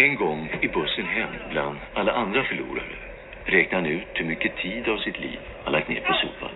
[0.00, 2.96] En gång i bussen hem bland alla andra förlorare
[3.44, 6.50] räknade han ut hur mycket tid av sitt liv han lagt ner på sopan.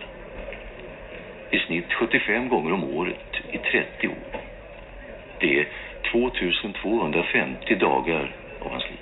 [1.50, 4.40] I snitt 75 gånger om året i 30 år.
[5.38, 5.66] Det är
[6.12, 8.98] 2250 dagar av hans liv.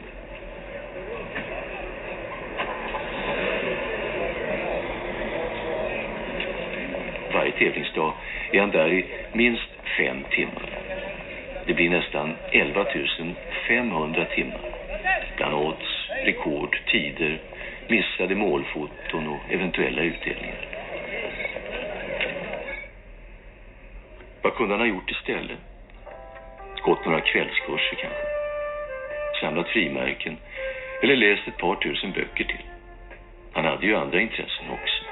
[7.33, 8.15] Varje tävlingsdag
[8.53, 10.82] är han där i minst fem timmar.
[11.67, 12.87] Det blir nästan 11
[13.69, 14.61] 500 timmar.
[15.37, 17.39] Bland odds, rekord, tider,
[17.89, 20.67] missade målfoton och eventuella utdelningar.
[24.43, 25.59] Vad kunde han ha gjort istället?
[26.85, 28.27] Gått några kvällskurser kanske?
[29.41, 30.37] Samlat frimärken?
[31.03, 32.65] Eller läst ett par tusen böcker till?
[33.53, 35.05] Han hade ju andra intressen också.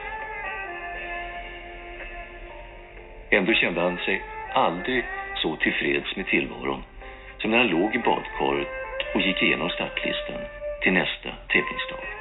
[3.30, 4.22] Ändå kände han sig
[4.54, 5.04] aldrig
[5.42, 6.83] så tillfreds med tillvaron
[7.41, 8.69] som när han låg i badkaret
[9.14, 10.41] och gick igenom startlistan
[10.82, 12.19] till nästa tävlingsdag.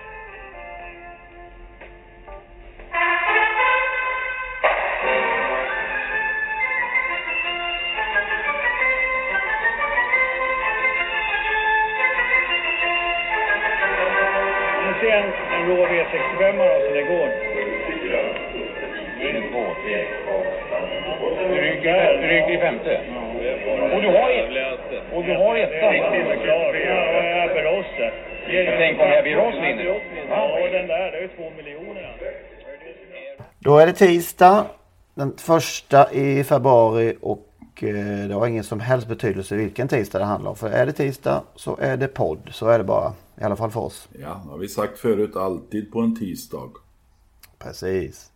[33.99, 34.65] Tisdag
[35.13, 40.25] den första i februari och eh, det har ingen som helst betydelse vilken tisdag det
[40.25, 40.55] handlar om.
[40.55, 42.49] För är det tisdag så är det podd.
[42.51, 43.13] Så är det bara.
[43.41, 44.07] I alla fall för oss.
[44.21, 46.69] Ja, har vi sagt förut, alltid på en tisdag.
[47.57, 48.31] Precis.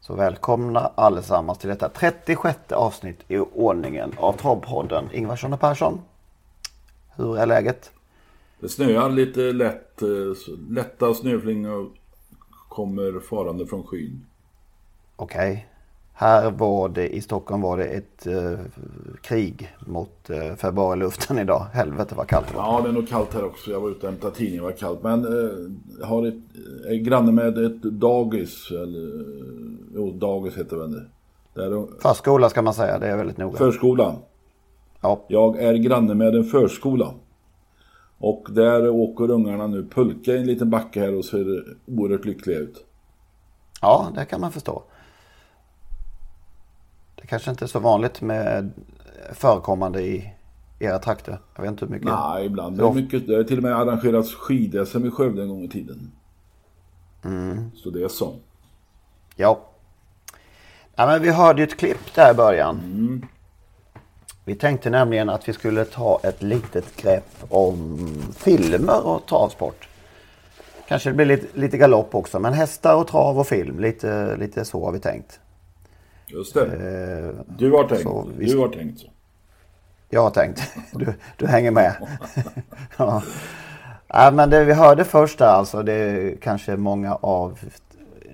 [0.00, 5.04] Så välkomna allesammans till detta 36 avsnitt i ordningen av Travpodden.
[5.12, 6.00] Ingvarsson och Persson.
[7.16, 7.92] Hur är läget?
[8.60, 10.08] Det snöar lite lätt, eh,
[10.70, 11.90] lätta snöflingor
[12.68, 14.26] kommer farande från skyn.
[15.16, 15.68] Okej.
[16.16, 18.58] Här var det i Stockholm var det ett eh,
[19.22, 21.66] krig mot eh, februariluften idag.
[21.72, 22.62] Helvete vad kallt det var.
[22.62, 23.70] Ja, det är nog kallt här också.
[23.70, 25.02] Jag var ute och hämtade tidningen, det var kallt.
[25.02, 25.50] Men eh,
[26.00, 26.34] jag har ett,
[26.88, 29.24] är granne med ett dagis, eller
[29.94, 31.00] jo, dagis heter det väl.
[31.54, 32.98] Där de, Förskola ska man säga.
[32.98, 33.58] Det är väldigt noga.
[33.58, 34.16] förskolan.
[35.00, 35.24] Ja.
[35.28, 37.14] Jag är granne med en förskola.
[38.18, 42.58] Och där åker ungarna nu pulka i en liten backe här och ser oerhört lyckliga
[42.58, 42.84] ut.
[43.82, 44.82] ja, det kan man förstå.
[47.24, 48.72] Det kanske inte är så vanligt med
[49.32, 50.32] förekommande i
[50.78, 51.38] era trakter.
[51.54, 52.08] Jag vet inte hur mycket.
[52.08, 52.78] Nej, ibland.
[52.78, 55.68] Det är mycket, det har till och med arrangerats skid-SM i Skövde en gång i
[55.68, 56.12] tiden.
[57.24, 57.70] Mm.
[57.74, 58.34] Så det är så.
[59.36, 59.60] Ja.
[60.94, 62.80] ja men vi hörde ju ett klipp där i början.
[64.44, 67.98] Vi tänkte nämligen att vi skulle ta ett litet grepp om
[68.36, 69.88] filmer och travsport.
[70.88, 73.80] Kanske det blir lite, lite galopp också, men hästar och trav och film.
[73.80, 75.40] Lite, lite så har vi tänkt.
[76.26, 76.64] Just det.
[76.64, 78.02] Eh, Du har tänkt.
[78.02, 79.06] så Du har tänkt så.
[80.10, 80.62] Jag har tänkt.
[80.92, 81.94] Du, du hänger med.
[82.96, 83.22] ja.
[84.08, 87.58] ja, men det vi hörde först där alltså, det kanske många av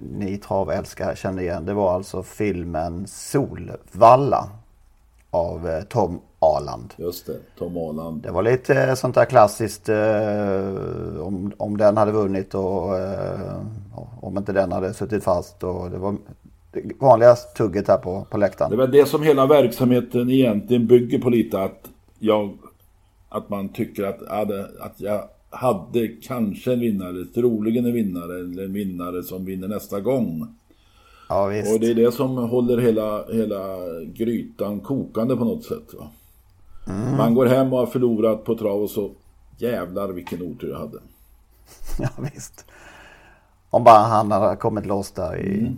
[0.00, 1.64] ni travälskare känner igen.
[1.64, 4.48] Det var alltså filmen Solvalla
[5.30, 6.94] av eh, Tom Aland.
[6.96, 7.38] Just det.
[7.58, 8.22] Tom Aland.
[8.22, 13.60] Det var lite eh, sånt där klassiskt eh, om, om den hade vunnit och eh,
[14.20, 15.62] om inte den hade suttit fast.
[15.64, 16.16] Och det var
[17.00, 18.70] vanliga tugget här på, på läktaren.
[18.70, 21.62] Det är väl det som hela verksamheten egentligen bygger på lite.
[21.62, 21.88] Att,
[22.18, 22.58] jag,
[23.28, 28.64] att man tycker att, det- att jag hade kanske en vinnare, troligen en vinnare, eller
[28.64, 30.54] en vinnare som vinner nästa gång.
[31.28, 31.74] Ja, visst.
[31.74, 33.76] Och det är det som håller hela, hela
[34.14, 35.94] grytan kokande på något sätt.
[35.98, 36.08] Va?
[37.16, 39.10] Man går hem och har förlorat på trav och så
[39.58, 40.98] jävlar vilken otur jag hade.
[41.98, 42.64] Ja, visst.
[43.70, 45.72] Om bara han hade kommit loss där i,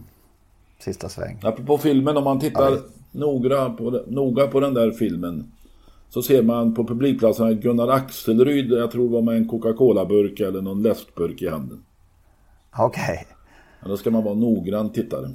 [0.83, 1.39] sista sväng.
[1.43, 2.79] Apropå filmen, om man tittar Ja,
[3.13, 5.53] noga, på, noga på den där filmen.
[6.09, 10.63] Så ser man på publikplatsen Gunnar Axelryd, jag tror det var med en Coca-Cola-burk eller
[10.63, 11.85] någon läskburk i handen.
[12.79, 13.27] Okej.
[13.81, 15.31] Men då ska man vara noggrann tittare.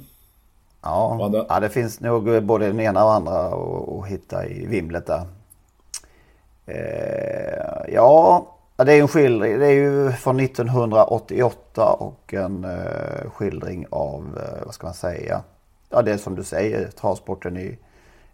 [0.82, 1.24] Ja.
[1.24, 5.26] Andra- ja, det finns nog både den ena och andra att hitta i vimlet där.
[6.66, 8.46] Eh, ja,
[8.78, 9.58] ja, det är en skildring.
[9.58, 15.42] Det är ju från 1988 och en eh, skildring av, eh, vad ska man säga,
[15.90, 17.78] ja det är som du säger, travsporten i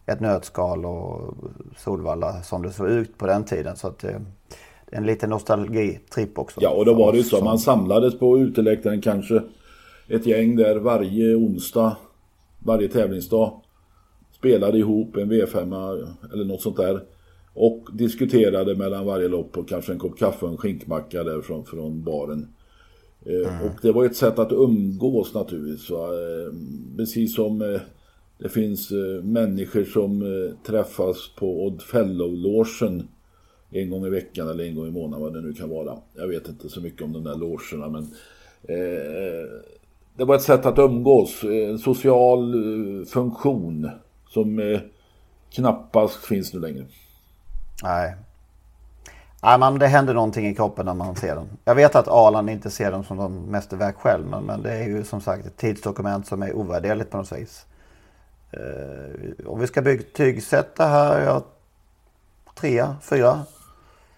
[0.06, 1.34] ett nötskal och
[1.76, 3.76] Solvalla som det såg ut på den tiden.
[3.76, 4.20] Så att det,
[4.86, 6.60] det är en liten nostalgitripp också.
[6.62, 7.36] Ja, och då var det ju så.
[7.36, 9.42] Som- Man samlades på uteläktaren kanske
[10.08, 11.96] ett gäng där varje onsdag,
[12.58, 13.60] varje tävlingsdag.
[14.32, 17.00] Spelade ihop en V5 eller något sånt där.
[17.54, 21.64] Och diskuterade mellan varje lopp och kanske en kopp kaffe och en skinkmacka där från,
[21.64, 22.48] från baren.
[23.26, 25.90] Eh, Och det var ett sätt att umgås naturligtvis.
[25.90, 26.06] Va?
[26.08, 26.52] Eh,
[26.96, 27.80] Precis som eh,
[28.38, 28.92] det finns
[29.22, 30.24] människor som
[30.66, 33.08] träffas på Odd Fellow-logen
[33.70, 35.98] en gång i veckan eller en gång i månaden vad det nu kan vara.
[36.14, 38.02] Jag vet inte så mycket om de där logerna men
[38.62, 39.48] eh,
[40.16, 42.54] det var ett sätt att umgås, en social
[43.06, 43.90] funktion
[44.28, 44.80] som eh,
[45.54, 46.84] knappast finns nu längre.
[47.82, 48.14] Nej.
[49.42, 51.48] Nej, men det händer någonting i kroppen när man ser den.
[51.64, 54.26] Jag vet att Arland inte ser dem som de mästerverk själv.
[54.26, 57.66] Men, men det är ju som sagt ett tidsdokument som är ovärderligt på något vis.
[58.50, 61.24] Eh, om vi ska betygsätta här.
[61.24, 61.42] Ja,
[62.54, 63.40] trea, fyra.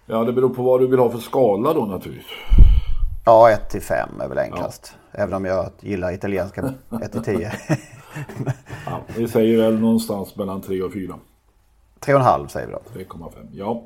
[0.07, 2.33] Ja, det beror på vad du vill ha för skala då naturligtvis.
[3.25, 4.95] Ja, 1 till 5 är väl enklast.
[5.13, 7.53] Även om jag gillar italienska 1 till 10.
[8.87, 11.15] Ja, vi säger väl någonstans mellan 3 och 4.
[12.01, 12.81] 3,5 säger vi då.
[13.17, 13.31] 3,5.
[13.53, 13.83] Ja.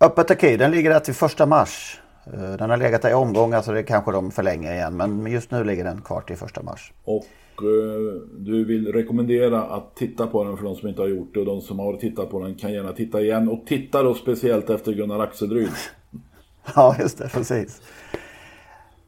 [0.00, 2.00] Öppet Arcade, den ligger där till första mars.
[2.32, 4.96] Eh, Den har legat där i omgångar så det kanske de förlänger igen.
[4.96, 6.92] Men just nu ligger den kvar till första mars.
[7.04, 7.24] Och
[7.62, 11.40] eh, du vill rekommendera att titta på den för de som inte har gjort det
[11.40, 13.48] och de som har tittat på den kan gärna titta igen.
[13.48, 15.70] Och titta då speciellt efter Gunnar Axelryd.
[16.74, 17.28] Ja, just det.
[17.28, 17.82] Precis.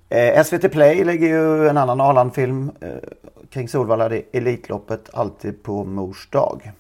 [0.09, 2.89] Eh, SVT Play lägger ju en annan Arland-film eh,
[3.51, 4.11] kring Solvalla.
[4.33, 6.73] Elitloppet alltid på mors dag.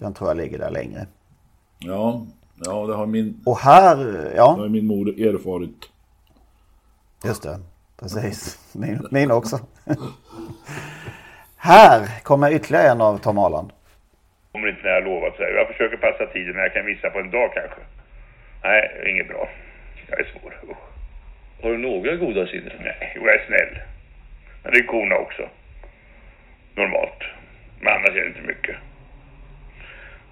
[0.00, 1.06] Den tror jag ligger där längre.
[1.78, 2.26] Ja,
[2.64, 5.90] ja det har min, Och här, eh, det ja, har min mor erfarit.
[7.24, 7.58] just det.
[8.00, 8.58] Precis.
[8.74, 9.58] Min, min också.
[11.56, 13.70] här kommer ytterligare en av Tom Arland.
[14.52, 15.36] kommer inte när jag lovat.
[15.36, 15.50] Så här.
[15.50, 17.80] Jag försöker passa tiden när jag kan missa på en dag kanske.
[18.62, 19.48] Nej, inget bra.
[20.10, 20.60] Jag är svår.
[20.70, 20.76] Usch.
[21.62, 22.72] Har du några goda sidor?
[22.80, 23.82] Nej, jo, jag är snäll.
[24.62, 25.42] Men det är korna också.
[26.74, 27.20] Normalt.
[27.80, 28.76] Men annars är det inte mycket.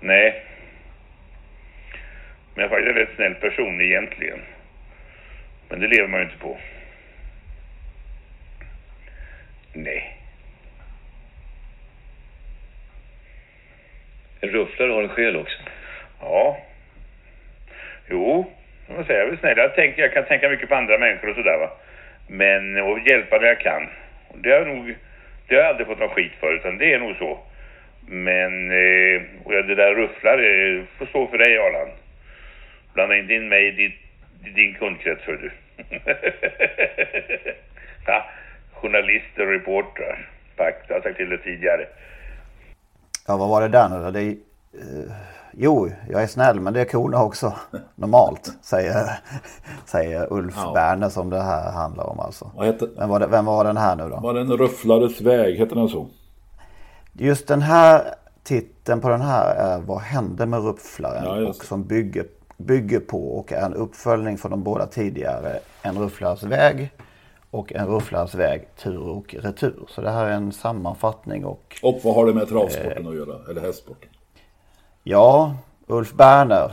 [0.00, 0.42] Nej.
[2.54, 4.40] Men jag är faktiskt en rätt snäll person egentligen.
[5.68, 6.58] Men det lever man ju inte på.
[9.72, 10.16] Nej.
[14.40, 15.58] En rufflare har en själ också.
[16.20, 16.58] Ja.
[18.10, 18.52] Jo,
[18.88, 19.58] måste säga, jag är väl snäll.
[19.58, 21.70] Jag, tänker, jag kan tänka mycket på andra människor och sådär va.
[22.26, 23.88] Men, och hjälpa där jag kan.
[24.34, 24.94] Det har jag nog,
[25.46, 27.38] det har jag aldrig fått någon skit för, utan det är nog så.
[28.10, 31.90] Men, eh, och ja, det där rufflar eh, får stå för dig Arland.
[32.94, 33.94] Blanda inte in mig i
[34.46, 35.50] i din kundkrets för du.
[38.06, 38.24] ja,
[38.72, 40.30] journalister och reportrar.
[40.56, 41.86] Tack, jag har sagt till det tidigare.
[43.26, 44.10] Ja, vad var det där nu då?
[44.10, 45.12] Det eh,
[45.52, 47.52] jo, jag är snäll men det är korna också.
[47.94, 48.94] Normalt, säger,
[49.86, 50.72] säger Ulf Ja.
[50.74, 52.50] Berner som det här handlar om alltså.
[52.56, 54.16] Vad hette, Vem var, det, vem var den här nu då?
[54.20, 55.56] var det en rufflares väg?
[55.58, 56.06] Heter den så?
[57.20, 61.24] Just den här titeln på den här är Vad hände med Rufflaren?
[61.42, 65.98] Ja, och som bygger, bygger på och är en uppföljning från de båda tidigare En
[65.98, 66.90] Rufflares väg
[67.50, 69.86] och En Rufflares väg tur och retur.
[69.88, 73.50] Så det här är en sammanfattning och Och vad har det med travsporten att göra?
[73.50, 74.08] Eller hästsporten?
[75.02, 75.54] Ja,
[75.86, 76.72] Ulf Berner.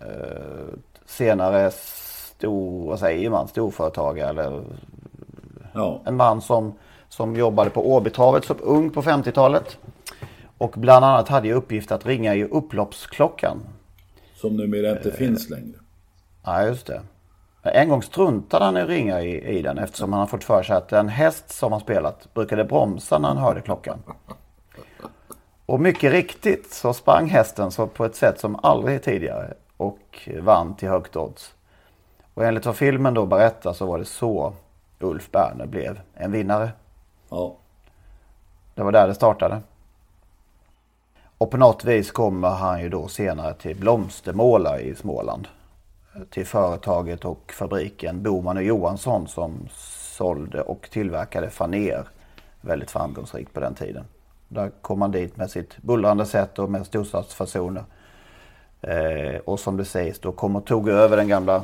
[0.00, 0.74] Eh,
[1.06, 4.62] senare stor, vad säger man, storföretagare eller
[5.74, 6.00] Ja.
[6.04, 6.74] en man som,
[7.12, 9.78] som jobbade på Åbytravet som ung på 50-talet.
[10.58, 13.60] Och bland annat hade i uppgift att ringa i upploppsklockan.
[14.34, 15.78] Som numera inte finns längre.
[16.44, 17.00] Ja, just det.
[17.62, 20.62] En gång struntade han i att ringa i, i den eftersom han har fått för
[20.62, 23.98] sig att en häst som har spelat brukade bromsa när han hörde klockan.
[25.66, 30.76] Och mycket riktigt så sprang hästen så på ett sätt som aldrig tidigare och vann
[30.76, 31.54] till högt odds.
[32.34, 34.54] Och enligt vad filmen då berättar så var det så
[35.00, 36.70] Ulf Berner blev en vinnare.
[37.32, 37.56] Ja.
[38.74, 39.60] Det var där det startade.
[41.38, 45.48] Och på något vis kommer han ju då senare till Blomstermåla i Småland.
[46.30, 49.68] Till företaget och fabriken Boman och Johansson som
[50.16, 52.04] sålde och tillverkade faner
[52.60, 54.04] väldigt framgångsrikt på den tiden.
[54.48, 57.84] Där kom han dit med sitt bullrande sätt och med storstadsfasoner.
[58.80, 61.62] Eh, och som det sägs då kom och tog över den gamla,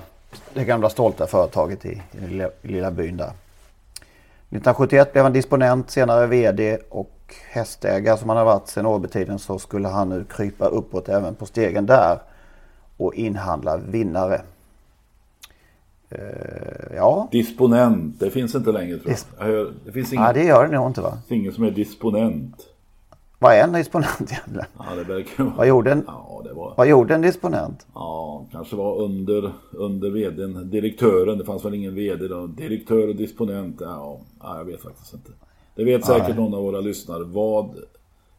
[0.55, 3.33] det gamla stolta företaget i, i lilla, lilla byn där.
[4.51, 9.59] 1971 blev han disponent, senare VD och hästägare som han har varit sedan Åbytiden så
[9.59, 12.19] skulle han nu krypa uppåt även på stegen där
[12.97, 14.41] och inhandla vinnare.
[16.13, 17.29] Uh, ja.
[17.31, 19.67] Disponent, det finns inte längre tror jag.
[19.67, 21.19] Dis det finns ingen, ja, det gör det nog inte va?
[21.29, 22.67] ingen som är disponent.
[23.39, 24.67] Vad är en disponent egentligen?
[24.79, 25.45] Ja, det verkar.
[25.57, 26.75] Vad gjorde en, ja, det var...
[26.77, 27.87] vad gjorde en disponent?
[27.95, 28.18] Ja,
[28.59, 31.39] kanske var under, under vdn, direktören.
[31.39, 32.47] Det fanns väl ingen vd då.
[32.47, 33.77] Direktör och disponent.
[33.81, 35.31] Ja, ja jag vet faktiskt inte.
[35.75, 37.25] Det vet säkert någon av våra lyssnare.
[37.25, 37.77] Vad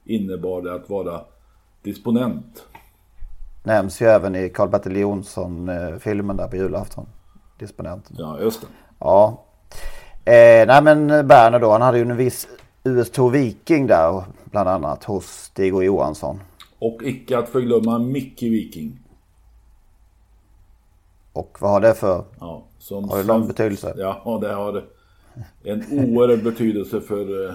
[0.05, 1.21] innebar det att vara
[1.81, 2.65] disponent?
[3.63, 7.05] Nämns ju även i Karl-Bertil Jonsson-filmen där på julafton.
[7.59, 8.15] Disponenten.
[8.19, 8.67] Ja, just det.
[8.99, 9.43] Ja.
[10.25, 12.47] Eh, nej men Berner då, han hade ju en viss
[12.83, 16.39] US2 Viking där bland annat hos Stig och Johansson.
[16.79, 18.99] Och icke att förglömma Micke Viking.
[21.33, 22.23] Och vad har det för?
[22.39, 23.93] Ja, som har det någon betydelse?
[23.97, 24.83] Ja, det har
[25.63, 27.53] en oerhörd betydelse för eh,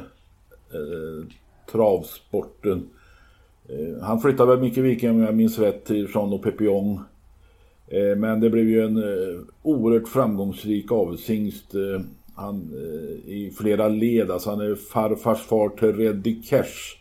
[0.70, 1.26] eh,
[1.72, 2.90] travsporten.
[3.68, 7.00] Eh, han flyttade väl Micke Viking om jag minns rätt till Jean och Pepillon.
[7.88, 11.74] Eh, men det blev ju en eh, oerhört framgångsrik avelsingst.
[11.74, 12.00] Eh,
[12.34, 14.30] han, eh, i flera led.
[14.30, 16.98] Alltså han är farfars far till Reddy Cash.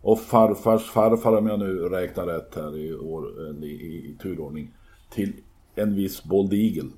[0.00, 3.24] Och farfars farfar om jag nu räknar rätt här i, år,
[3.62, 4.70] i, i, i turordning.
[5.10, 5.32] Till
[5.74, 6.90] en viss Bold Eagle.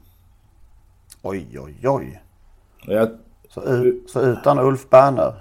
[1.23, 2.23] Oj, oj, oj.
[2.87, 3.09] Jag,
[3.49, 3.61] så,
[4.07, 5.35] så, utan Ulf Berner,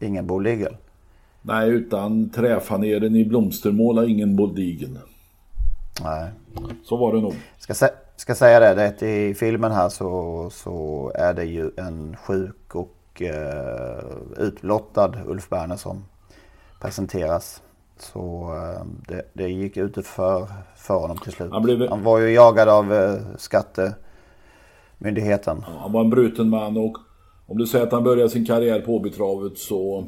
[0.00, 0.76] ingen Bold Eagle?
[1.42, 5.00] Nej, utan träfaneren i blomstermåla, ingen Bold Eagle.
[6.02, 6.30] Nej.
[6.84, 7.34] Så var det nog.
[7.58, 12.16] Ska, sä ska säga det, det i filmen här så, så är det ju en
[12.16, 14.04] sjuk och eh,
[14.36, 16.04] utblottad Ulf Berner som
[16.80, 17.62] presenteras.
[17.98, 20.46] Så eh, det, det gick ut för,
[20.76, 21.52] för honom till slut.
[21.52, 21.88] Han, blev...
[21.88, 25.64] han var ju jagad av eh, skattemyndigheten.
[25.66, 26.98] Ja, han var en bruten man och
[27.46, 30.06] om du säger att han började sin karriär på Åbytravet så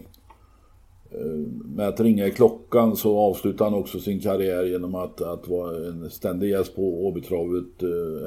[1.10, 1.26] Eh,
[1.64, 5.88] med att ringa i klockan så avslutade han också sin karriär genom att, att vara
[5.88, 7.82] en ständig gäst på Åbytravet.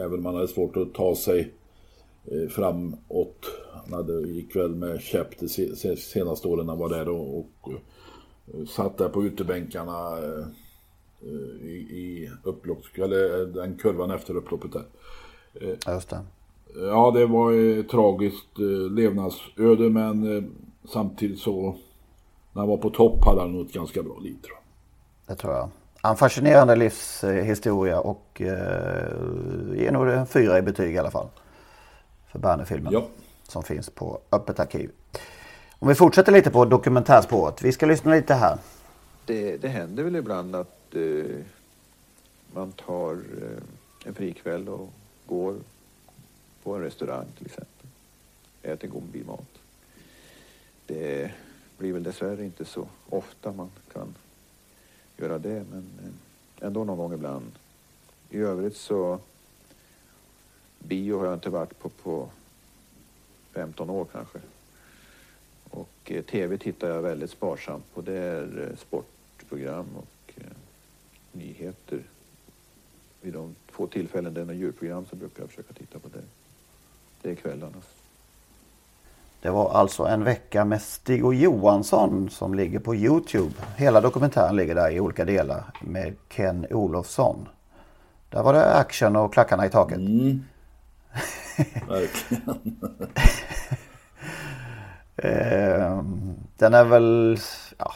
[0.05, 1.53] Även om han hade svårt att ta sig
[2.49, 3.45] framåt.
[3.73, 5.47] Han hade, gick väl med käpp de
[5.95, 7.71] senaste åren han var där och, och
[8.67, 10.17] satt där på utebänkarna
[11.61, 14.85] i, i upplopp, eller den kurvan efter upploppet där.
[15.93, 16.19] Just det.
[16.75, 18.57] Ja, det var ett tragiskt
[18.91, 20.51] levnadsöde men
[20.89, 21.75] samtidigt så
[22.53, 25.35] när han var på topp hade han nog ett ganska bra liv tror jag.
[25.35, 25.69] Det tror jag.
[26.03, 28.47] En fascinerande livshistoria och eh,
[29.75, 31.27] ger nog en fyra i betyg i alla fall.
[32.31, 32.93] För Berner-filmen.
[32.93, 33.07] Ja.
[33.43, 34.91] Som finns på Öppet arkiv.
[35.81, 37.61] Om vi fortsätter lite på dokumentärspåret.
[37.61, 38.57] Vi ska lyssna lite här.
[39.25, 41.45] Det, det händer väl ibland att eh,
[42.53, 44.89] man tar eh, en frikväll och
[45.25, 45.55] går
[46.63, 47.87] på en restaurang till exempel.
[48.61, 49.59] Äter god mat.
[50.85, 51.31] Det
[51.77, 54.15] blir väl dessvärre inte så ofta man kan
[55.17, 57.51] göra det men eh, ändå någon gång ibland.
[58.29, 59.19] I övrigt så
[60.79, 62.29] bio har jag inte varit på på
[63.53, 64.39] 15 år kanske.
[65.69, 68.01] Och eh, tv tittar jag väldigt sparsamt på.
[68.01, 70.43] Det är eh, sportprogram och eh,
[71.31, 71.99] nyheter.
[73.21, 76.23] Vid de få tillfällen det är något djurprogram så brukar jag försöka titta på det.
[77.21, 77.81] Det är kvällarna.
[79.41, 83.53] Det var alltså en vecka med Stig och Johansson som ligger på Youtube.
[83.77, 87.47] Hela dokumentären ligger där i olika delar med Ken Olofsson.
[88.29, 89.97] Där var det action och klackarna i taket.
[89.97, 90.43] Mm.
[91.87, 92.77] Verkligen.
[95.23, 97.37] Ehm, den är väl,
[97.77, 97.91] ja.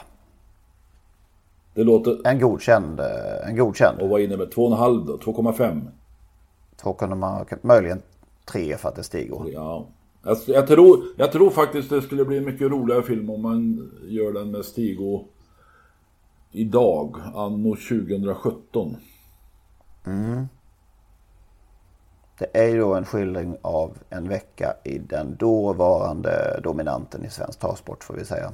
[1.74, 2.26] Det låter...
[2.26, 3.00] En godkänd.
[3.44, 4.00] En godkänd.
[4.00, 5.16] Och vad innebär 2,5 då?
[5.16, 5.80] 2,5?
[6.76, 6.96] 2,
[7.62, 8.02] möjligen
[8.44, 9.52] 3 för att det stiger.
[9.52, 9.86] Ja.
[10.22, 13.90] Jag, jag, tror, jag tror faktiskt det skulle bli en mycket roligare film om man
[14.02, 15.24] gör den med Stigo
[16.52, 18.96] idag, anno 2017.
[20.06, 20.48] Mm.
[22.38, 27.60] Det är ju då en skildring av en vecka i den dåvarande dominanten i svensk
[27.60, 28.52] travsport får vi säga.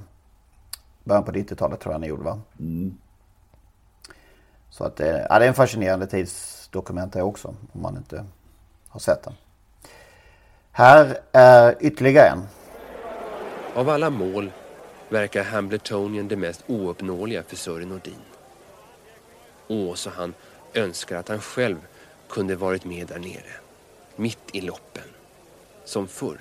[1.04, 2.40] Början på 90-talet tror jag ni gjorde va?
[2.58, 2.98] Mm.
[4.70, 8.24] Så att det, ja, det är en fascinerande tidsdokument det också om man inte
[8.88, 9.34] har sett den.
[10.72, 12.42] Här är ytterligare en.
[13.74, 14.50] Av alla mål
[15.08, 18.14] verkar Hambletonien det mest ouppnåeliga för Sören Nordin.
[19.68, 20.34] Åh, så han
[20.74, 21.76] önskar att han själv
[22.28, 23.59] kunde varit med där nere.
[24.20, 25.02] Mitt i loppen.
[25.84, 26.40] Som förr.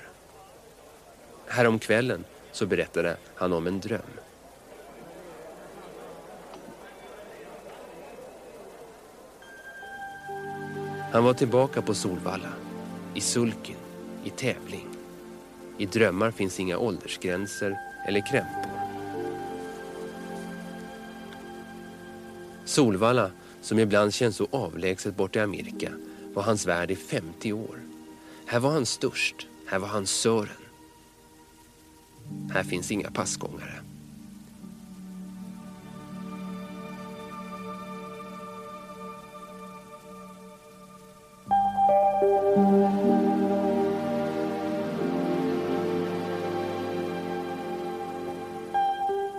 [1.47, 4.01] Häromkvällen så berättade han om en dröm.
[11.11, 12.53] Han var tillbaka på Solvalla,
[13.15, 13.75] i sulken,
[14.23, 14.87] i tävling.
[15.77, 18.79] I drömmar finns inga åldersgränser eller krämpor.
[22.65, 23.31] Solvalla,
[23.61, 25.91] som ibland känns så avlägset bort i Amerika,
[26.33, 27.79] var hans värld i 50 år.
[28.45, 30.49] Här var han störst, här var han Sören.
[32.51, 33.81] Här finns inga passgångare.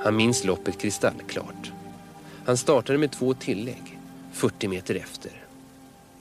[0.03, 1.73] Han minns loppet kristallklart.
[2.45, 3.99] Han startade med två tillägg,
[4.33, 5.40] 40 meter efter.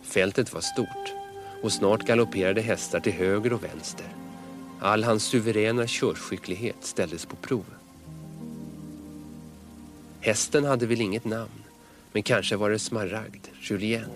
[0.10, 1.13] Fältet var stort
[1.62, 4.06] och snart galopperade hästar till höger och vänster.
[4.80, 7.66] All hans suveräna körskicklighet ställdes på prov.
[10.22, 11.63] Hästen hade väl inget namn,
[12.12, 14.10] men kanske var det Smaragd, Julien,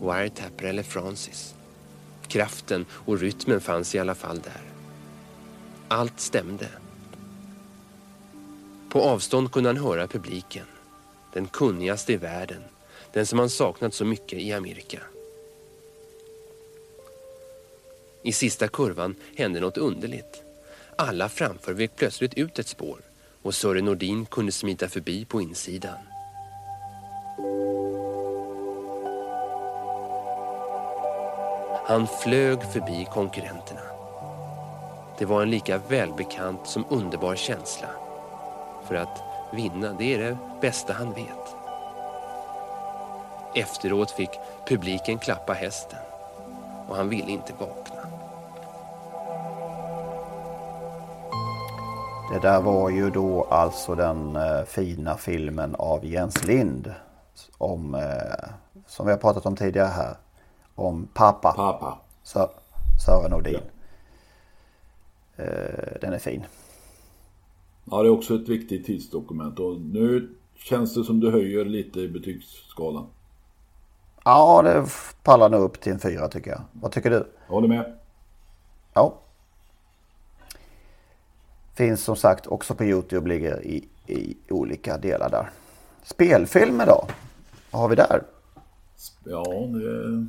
[0.00, 1.54] Wiretapper eller Francis.
[2.28, 4.62] Kraften och rytmen fanns i alla fall där.
[5.88, 6.68] Allt stämde.
[8.88, 10.66] På avstånd kunde han höra publiken.
[11.32, 12.62] Den kunnigaste i världen.
[13.12, 15.00] Den som han saknat så mycket i Amerika.
[18.26, 20.42] I sista kurvan hände något underligt.
[20.96, 22.98] Alla framför vek plötsligt ut ett spår
[23.42, 25.98] och Sören Nordin kunde smita förbi på insidan.
[31.86, 33.80] Han flög förbi konkurrenterna.
[35.18, 37.88] Det var en lika välbekant som underbar känsla.
[38.88, 41.54] För att vinna, det är det bästa han vet.
[43.54, 44.30] Efteråt fick
[44.66, 45.98] publiken klappa hästen
[46.88, 47.93] och han ville inte vakna.
[52.32, 56.94] Det där var ju då alltså den eh, fina filmen av Jens Lind.
[57.58, 58.50] Om, eh,
[58.86, 60.16] som vi har pratat om tidigare här.
[60.74, 61.52] Om pappa.
[61.52, 61.98] Pappa.
[62.22, 62.46] Sö
[63.06, 63.60] Sören Nordin.
[65.36, 66.44] Eh, den är fin.
[67.84, 72.00] Ja, det är också ett viktigt tidsdokument och nu känns det som du höjer lite
[72.00, 73.06] i betygsskalan.
[74.24, 74.86] Ja, det
[75.22, 76.60] pallar nog upp till en fyra tycker jag.
[76.72, 77.32] Vad tycker du?
[77.46, 77.98] Jag håller med.
[78.94, 79.14] Ja.
[81.74, 85.50] Finns som sagt också på Youtube, ligger i, i olika delar där.
[86.02, 87.06] Spelfilmer då?
[87.70, 88.22] Vad har vi där?
[89.24, 90.26] Ja, det...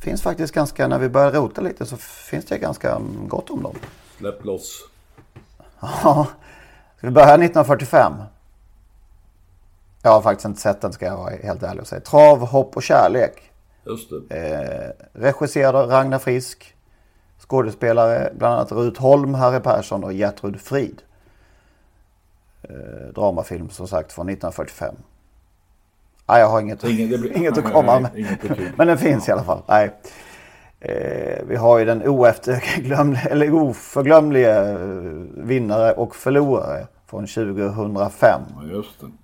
[0.00, 3.74] Finns faktiskt ganska, när vi börjar rota lite så finns det ganska gott om dem.
[4.18, 4.88] Släpp loss.
[5.80, 6.26] Ja,
[6.96, 8.12] ska vi börja 1945?
[10.02, 12.00] Jag har faktiskt inte sett den ska jag vara helt ärlig och säga.
[12.00, 13.50] Trav, hopp och kärlek.
[13.86, 14.36] Just det.
[14.36, 16.74] Eh, regisserad av Ragnar Frisk.
[17.48, 21.02] Skådespelare bland annat Rut Holm, Harry Persson och Gertrud Frid.
[22.62, 22.74] Eh,
[23.14, 24.94] dramafilm som sagt från 1945.
[26.28, 26.86] Nej, jag har inget, det
[27.18, 28.18] blir- inget att komma nej, med.
[28.50, 28.78] inget.
[28.78, 29.62] Men den finns i alla fall.
[29.68, 29.90] Nej.
[30.80, 32.02] Eh, vi har ju den
[33.30, 34.76] eller oförglömliga eh,
[35.36, 38.40] vinnare och förlorare från 2005.
[38.72, 38.82] Ja.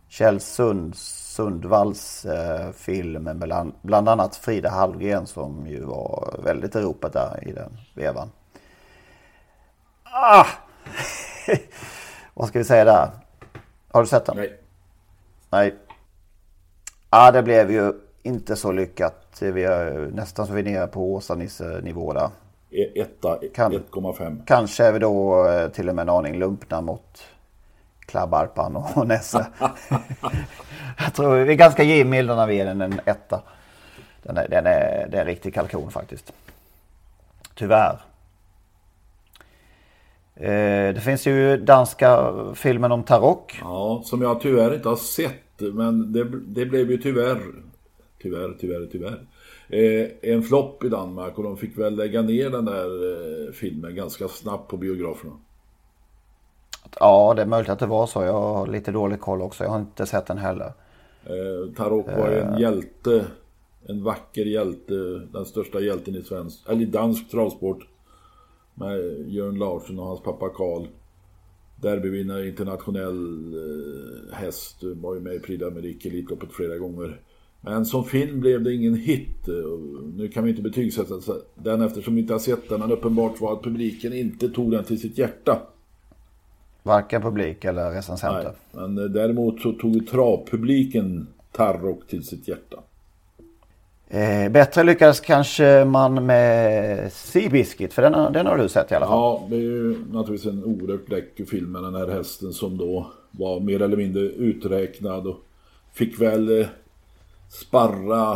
[0.09, 0.94] Kjell Sund,
[1.42, 7.12] Sundvalls eh, film med bland, bland annat Frida Hallgren som ju var väldigt i ropet
[7.12, 8.31] där i den vevan.
[10.03, 10.46] Ah!
[12.35, 13.11] Vad ska vi säga där?
[13.92, 14.37] Har du sett den?
[14.37, 14.61] Nej.
[15.51, 15.74] Nej.
[17.11, 19.38] Ja, det blev ju inte så lyckat.
[19.40, 22.31] Vi är nästan så vi är nere på Åsa-Nisse-nivå där.
[22.70, 24.42] E- Etta, Kan- 1,5.
[24.46, 27.22] Kanske är vi då eh, till och med en aning lumpna mot
[28.09, 29.47] Klabbarpan och Nesse.
[30.99, 33.42] Jag tror vi är ganska givmilda när vi ger den en etta.
[34.23, 36.33] Den är, den är, det är en riktig kalkon faktiskt.
[37.55, 37.99] Tyvärr.
[40.35, 43.59] Eh, Det finns ju danska filmen om Tarok.
[43.61, 45.61] Ja, som jag tyvärr inte har sett.
[45.61, 47.40] Men det, det blev ju tyvärr,
[48.23, 49.27] tyvärr, tyvärr, tyvärr.
[49.68, 53.12] Eh, en flopp i Danmark och de fick väl lägga ner den där
[53.47, 55.33] eh, filmen ganska snabbt på biograferna.
[57.01, 58.23] Ja, det är möjligt att det var så.
[58.23, 59.65] Jag har lite dålig koll också.
[59.65, 60.73] Jag har inte sett den heller.
[61.25, 63.25] Eh, Tarok var ju en hjälte,
[63.87, 64.95] en vacker hjälte,
[65.33, 67.87] den största hjälten i svensk, eller i dansk travsport.
[68.75, 70.87] Med Jörn Larsson och hans pappa Karl.
[71.77, 77.21] Derbyvinnare, internationell eh, häst, var ju med i Prix d'Amérique Elitloppet flera gånger.
[77.61, 79.49] Men som film blev det ingen hit.
[80.17, 81.15] Nu kan vi inte betygsätta
[81.55, 84.85] den eftersom vi inte har sett den, men uppenbart var att publiken inte tog den
[84.85, 85.63] till sitt hjärta.
[86.88, 88.42] Varken publik eller recensenter.
[88.72, 92.77] Nej, men eh, däremot så tog travpubliken Tarok till sitt hjärta.
[94.11, 98.94] Eh, bättre lyckades kanske man med Seabiscuit, för den, har- den har du sett i
[98.94, 99.14] alla fall.
[99.18, 103.07] Ja, det är ju naturligtvis en oerhört läcker film med den här hästen som då
[103.31, 105.37] var mer eller mindre uträknad och
[105.92, 106.66] fick väl eh,
[107.48, 108.33] sparra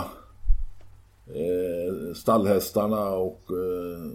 [1.27, 4.11] eh, stallhästarna och eh,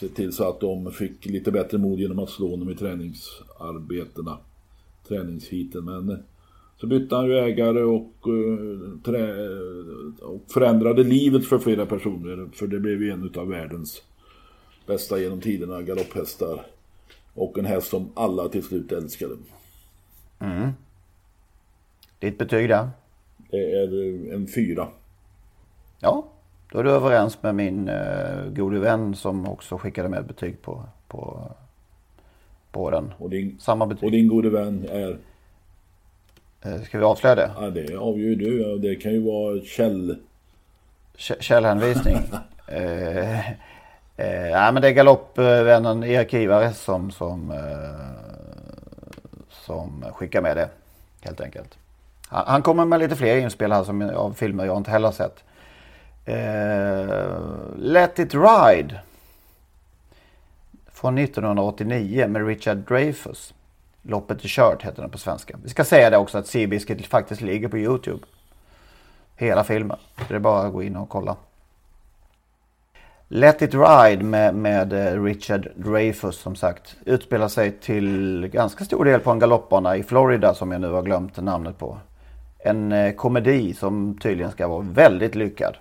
[0.00, 4.38] se till så att de fick lite bättre mod genom att slå dem i träningsarbetena,
[5.08, 5.84] träningshiten.
[5.84, 6.16] Men eh,
[6.76, 9.48] så bytte han ju ägare och, eh, trä,
[10.22, 12.48] och förändrade livet för flera personer.
[12.52, 14.02] För det blev ju en av världens
[14.86, 16.66] bästa genom tiderna galopphästar.
[17.34, 19.34] Och en häst som alla till slut älskade.
[20.38, 20.70] Mm.
[22.18, 22.88] Ditt betyg där?
[23.50, 24.88] Det är eh, en fyra.
[26.00, 26.32] Ja,
[26.72, 30.82] då är du överens med min uh, gode vän som också skickade med betyg på,
[31.08, 31.50] på,
[32.72, 33.14] på den.
[33.18, 34.04] Och din, Samma betyg.
[34.04, 35.18] och din gode vän är?
[36.62, 37.50] Eh, Ska vi avslöja det?
[37.56, 38.78] Ja, det avgör du.
[38.78, 40.18] Det kan ju vara Kjell.
[41.28, 42.16] K- källhänvisning.
[42.66, 43.54] eh, eh,
[44.16, 48.14] nej men det är galoppvännen Erik Ivare som, som, eh,
[49.50, 50.68] som skickar med det.
[51.20, 51.78] Helt enkelt.
[52.28, 55.44] Han, han kommer med lite fler inspel här som, av filmer jag inte heller sett.
[56.28, 57.38] Eh,
[57.76, 59.00] Let it ride.
[60.92, 63.54] Från 1989 med Richard Dreyfus.
[64.02, 65.58] Loppet är kört heter den på svenska.
[65.62, 68.26] Vi ska säga det också att Seabiscuit faktiskt ligger på Youtube.
[69.36, 69.96] Hela filmen.
[70.16, 71.36] Så det är bara att gå in och kolla.
[73.28, 79.04] Let it ride med, med eh, Richard Dreyfus som sagt utspelar sig till ganska stor
[79.04, 81.98] del på en galoppbana i Florida som jag nu har glömt namnet på.
[82.58, 85.76] En eh, komedi som tydligen ska vara väldigt lyckad.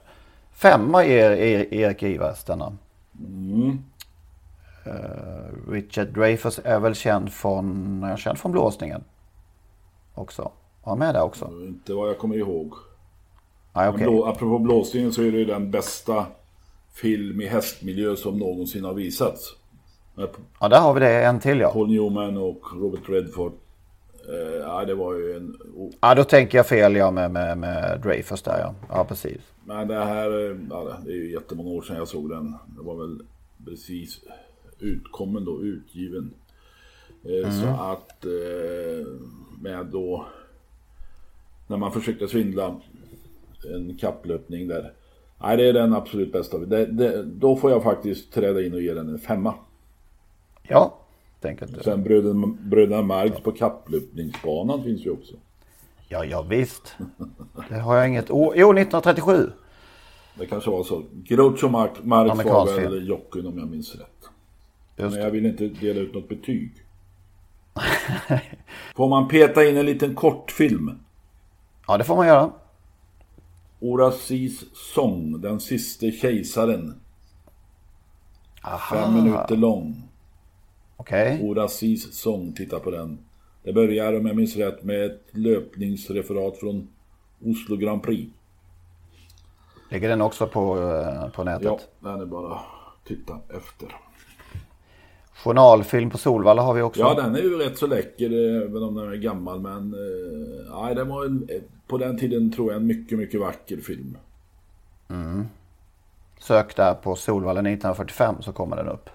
[0.58, 1.32] Femma är
[1.74, 2.78] Erik Ivars denna.
[3.20, 3.80] Mm.
[4.86, 9.04] Eh, Richard Dreyfuss är väl känd från, är känd från blåsningen.
[10.14, 10.42] Också.
[10.84, 11.52] Var han med där också?
[11.68, 12.74] Inte vad jag kommer ihåg.
[13.74, 13.92] Okej.
[13.92, 16.26] Men blå, apropå blåsningen så är det ju den bästa
[16.94, 19.56] film i hästmiljö som någonsin har visats.
[20.60, 21.26] Ja, där har vi det.
[21.26, 21.72] En till ja.
[21.72, 23.54] Paul Newman och Robert Redford.
[24.28, 25.58] Eh, ja, det var ju en...
[26.02, 28.76] Ja, då tänker jag fel ja med, med, med Dreyfuss där ja.
[28.90, 29.42] Ja, precis.
[29.66, 32.56] Men det här, eh, ja, det är ju jättemånga år sedan jag såg den.
[32.68, 33.22] Det var väl
[33.66, 34.20] precis
[34.80, 36.34] utkommen då, utgiven.
[37.24, 38.26] Eh, Så att
[39.62, 40.26] med då
[41.68, 42.76] när man försökte svindla
[43.76, 44.94] en kapplöpning där.
[45.42, 46.58] Nej, det är den absolut bästa.
[46.58, 49.54] Det, det, då får jag faktiskt träda in och ge den en femma.
[50.64, 51.00] Ja,
[51.42, 51.84] du.
[51.84, 55.36] Sen bröderna, bröderna Marx på kapplöpningsbanan finns ju också.
[56.08, 56.96] Ja, ja visst.
[57.70, 58.54] Det har jag inget år.
[58.58, 59.52] Jo, 1937.
[60.36, 61.04] Det kanske var så.
[61.14, 63.06] Groucho Marx, Marx var väl film.
[63.06, 64.30] jockeyn om jag minns rätt.
[64.98, 66.72] Just Men jag vill inte dela ut något betyg.
[68.96, 71.00] Får man peta in en liten kortfilm?
[71.88, 72.52] Ja, det får man göra.
[73.80, 77.02] Orasis sång, Den siste kejsaren.
[78.64, 78.96] Aha.
[78.96, 80.07] Fem minuter lång.
[80.98, 81.42] Okej.
[81.44, 83.20] Orasis sång, titta på den.
[83.64, 86.88] Det börjar, om jag minns rätt, med ett löpningsreferat från
[87.46, 88.32] Oslo Grand Prix.
[89.90, 91.64] Ligger den också på, eh, på nätet?
[91.64, 92.66] Ja, den är bara att
[93.06, 93.96] titta efter.
[95.44, 97.02] Journalfilm på Solvalla har vi också.
[97.02, 98.32] Ja, den är ju rätt så läcker,
[98.64, 99.60] även om den är gammal.
[99.60, 103.78] Men eh, den var en, eh, på den tiden tror jag en mycket, mycket vacker
[103.78, 104.18] film.
[106.40, 109.10] Sök där på Solvalla 1945 så kommer den upp.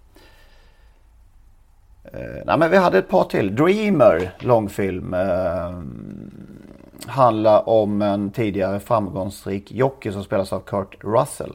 [2.12, 3.56] Eh, nej men vi hade ett par till.
[3.56, 5.14] Dreamer långfilm.
[5.14, 5.82] Eh,
[7.06, 11.52] handlar om en tidigare framgångsrik jockey som spelas av Kurt Russell.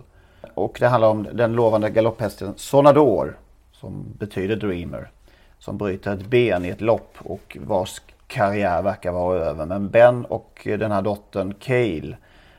[0.53, 3.37] Och det handlar om den lovande galopphästen Sonador.
[3.71, 5.11] Som betyder Dreamer.
[5.59, 9.65] Som bryter ett ben i ett lopp och vars karriär verkar vara över.
[9.65, 12.17] Men Ben och den här dottern Cale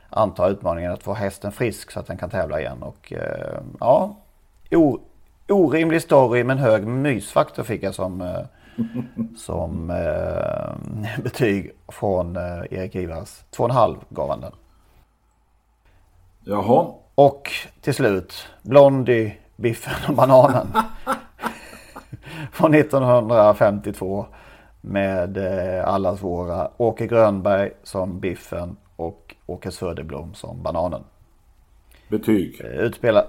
[0.09, 2.83] antar utmaningen att få hästen frisk så att den kan tävla igen.
[2.83, 4.15] Och eh, ja,
[4.71, 4.99] o,
[5.49, 8.45] orimlig story men hög mysfaktor fick jag som, eh,
[9.37, 13.43] som eh, betyg från eh, Erik Ivars.
[13.55, 14.51] 2,5 gav han den.
[16.43, 20.67] Jaha, Och till slut Blondie, Biffen och Bananen.
[22.51, 24.25] Från 1952.
[24.81, 31.03] Med eh, allas våra Åke Grönberg som Biffen och Åke Söderblom som Bananen.
[32.07, 32.61] betyg.
[32.61, 33.25] Eh, Utspela...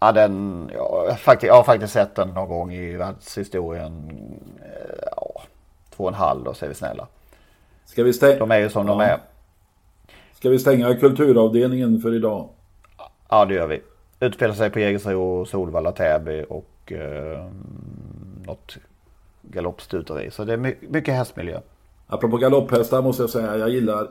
[0.00, 0.70] Ja, den...
[0.74, 4.10] Ja, jag, faktiskt, jag har faktiskt sett den någon gång i världshistorien.
[4.62, 5.42] Eh, Ja,
[5.96, 7.06] två och en halv då, säger vi snälla.
[7.84, 8.38] Ska vi, stäng...
[8.38, 9.06] De är ju som de Ja.
[9.06, 9.18] är.
[10.34, 12.48] Ska vi stänga kulturavdelningen för idag?
[13.28, 13.80] Ja, det gör vi.
[14.20, 17.46] Utspelar sig på Jägersro, Solvalla, Täby och eh,
[18.46, 18.76] något
[19.42, 20.30] galoppstuteri.
[20.30, 21.60] Så det är my- mycket hästmiljö.
[22.06, 24.08] Apropå galopphästar måste jag säga, jag gillar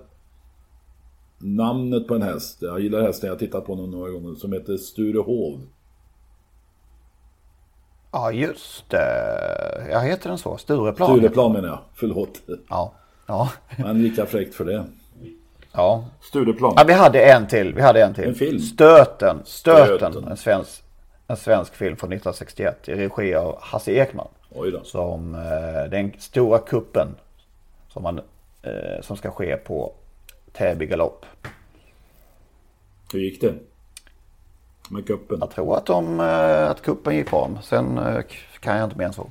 [1.38, 2.58] namnet på en häst.
[2.62, 4.36] Jag gillar hästen, jag tittat på några gånger.
[4.36, 5.60] Som heter Sturehov.
[8.17, 9.88] Ja, just det.
[9.91, 10.58] Jag heter den så?
[10.58, 11.17] Stureplan?
[11.17, 11.80] Stureplan menar jag.
[11.95, 12.41] Förlåt.
[12.69, 12.93] Ja.
[13.27, 13.49] ja.
[13.77, 14.86] Men lika fräckt för det.
[15.71, 16.06] Ja.
[16.21, 16.73] Stureplan.
[16.77, 17.73] Ja, vi hade en till.
[17.73, 18.23] Vi hade en till.
[18.23, 18.60] En film.
[18.60, 19.41] Stöten.
[19.45, 20.12] Stöten.
[20.12, 20.32] Stöten.
[20.32, 20.84] En, svensk,
[21.27, 24.27] en svensk film från 1961 i regi av Hasse Ekman.
[24.49, 24.84] Oj då.
[24.84, 27.08] Som eh, den stora kuppen
[27.89, 28.19] som, man,
[28.62, 29.93] eh, som ska ske på
[30.51, 31.25] Täby galopp.
[33.13, 33.53] Hur gick det?
[34.89, 35.38] Med kuppen?
[35.39, 37.50] Jag tror att, de, eh, att kuppen gick bra.
[37.63, 38.21] Sen eh,
[38.60, 39.21] kan jag inte mer än så.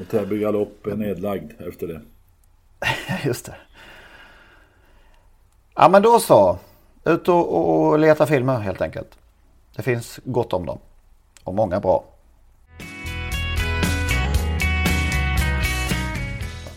[0.00, 2.00] Och Täby galopp är nedlagd efter det.
[3.24, 3.54] Just det.
[5.74, 6.58] Ja men då så.
[7.04, 9.18] Ut och, och leta filmer helt enkelt.
[9.76, 10.78] Det finns gott om dem.
[11.44, 12.04] Och många bra.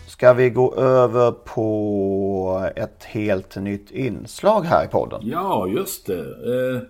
[0.06, 5.20] Ska vi gå över på ett helt nytt inslag här i podden?
[5.24, 6.20] Ja, just det.
[6.20, 6.82] Eh,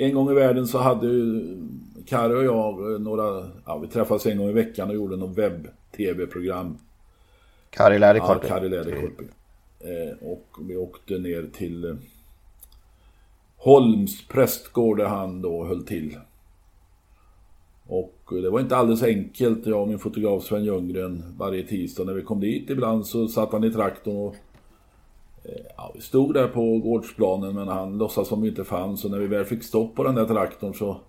[0.00, 1.56] en gång i världen så hade ju
[2.06, 5.38] Kari och jag eh, några, ja vi träffades en gång i veckan och gjorde något
[5.38, 6.78] webb-tv-program.
[7.70, 8.48] Kari Ja, Läderkorpi.
[8.48, 9.24] Kari Läderkorpi.
[9.80, 11.94] Eh, och vi åkte ner till eh,
[13.56, 16.18] Holms prästgård där han då höll till.
[17.86, 19.66] Och eh, det var inte alldeles enkelt.
[19.66, 23.52] Jag och min fotograf Sven Ljunggren varje tisdag när vi kom dit ibland så satt
[23.52, 24.36] han i traktorn och
[25.44, 29.10] Eh, ja, vi stod där på gårdsplanen men han låtsades som vi inte fanns och
[29.10, 31.00] när vi väl fick stopp på den där traktorn så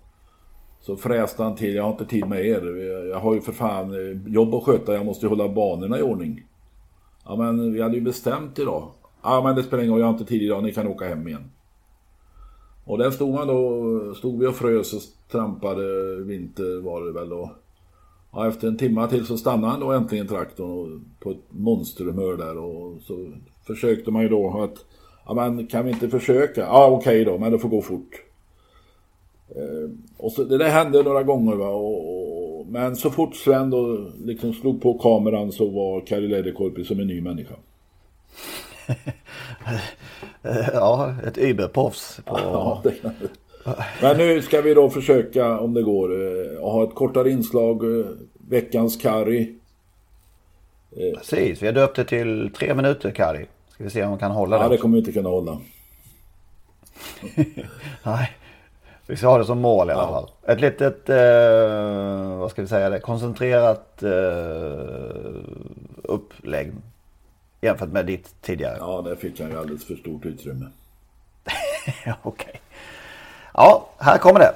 [0.82, 2.76] så fräste han till, jag har inte tid med er.
[3.10, 6.02] Jag har ju för fan eh, jobb att sköta, jag måste ju hålla banorna i
[6.02, 6.46] ordning.
[7.24, 8.88] Ja men vi hade ju bestämt idag.
[9.22, 11.28] Ja men det spelar ingen roll, jag har inte tid idag, ni kan åka hem
[11.28, 11.50] igen.
[12.84, 17.28] Och där stod man då, stod vi och frös och trampade vinter var det väl
[17.28, 17.50] då.
[18.32, 22.36] ja, efter en timme till så stannade han då äntligen traktorn och, på ett monsterhumör
[22.36, 23.32] där och så
[23.66, 24.84] försökte man ju då att
[25.26, 26.60] ja men kan vi inte försöka?
[26.60, 28.22] Ja okej då, men det får gå fort.
[29.56, 33.70] Eh, och så, det där hände några gånger va och, och, men så fort Sven
[33.70, 37.54] då liksom slog på kameran så var Kari Läderkorpi som en ny människa.
[40.72, 42.20] Ja, ett überproffs.
[42.24, 42.38] På...
[42.42, 42.94] Ja, det.
[44.02, 47.98] Men nu ska vi då försöka, om det går, eh, att ha ett kortare inslag.
[48.00, 48.06] eh,
[48.48, 49.54] Veckans Kari.
[50.94, 53.46] Precis, vi har döpt det till tre minuter Kari.
[53.68, 54.68] Ska vi se om man kan hålla Ja, det.
[54.68, 54.82] det också.
[54.82, 55.58] kommer vi inte kunna hålla.
[58.02, 58.30] Nej,
[59.06, 60.30] vi ska ha det som mål i alla fall.
[60.46, 64.10] Ett litet, eh, vad ska vi säga, det, koncentrerat eh,
[66.04, 66.72] upplägg
[67.60, 68.76] jämfört med ditt tidigare.
[68.80, 70.66] Ja, där fick han ju alldeles för stort utrymme.
[72.06, 72.60] Ja, Okej.
[73.54, 74.54] Ja, här kommer det.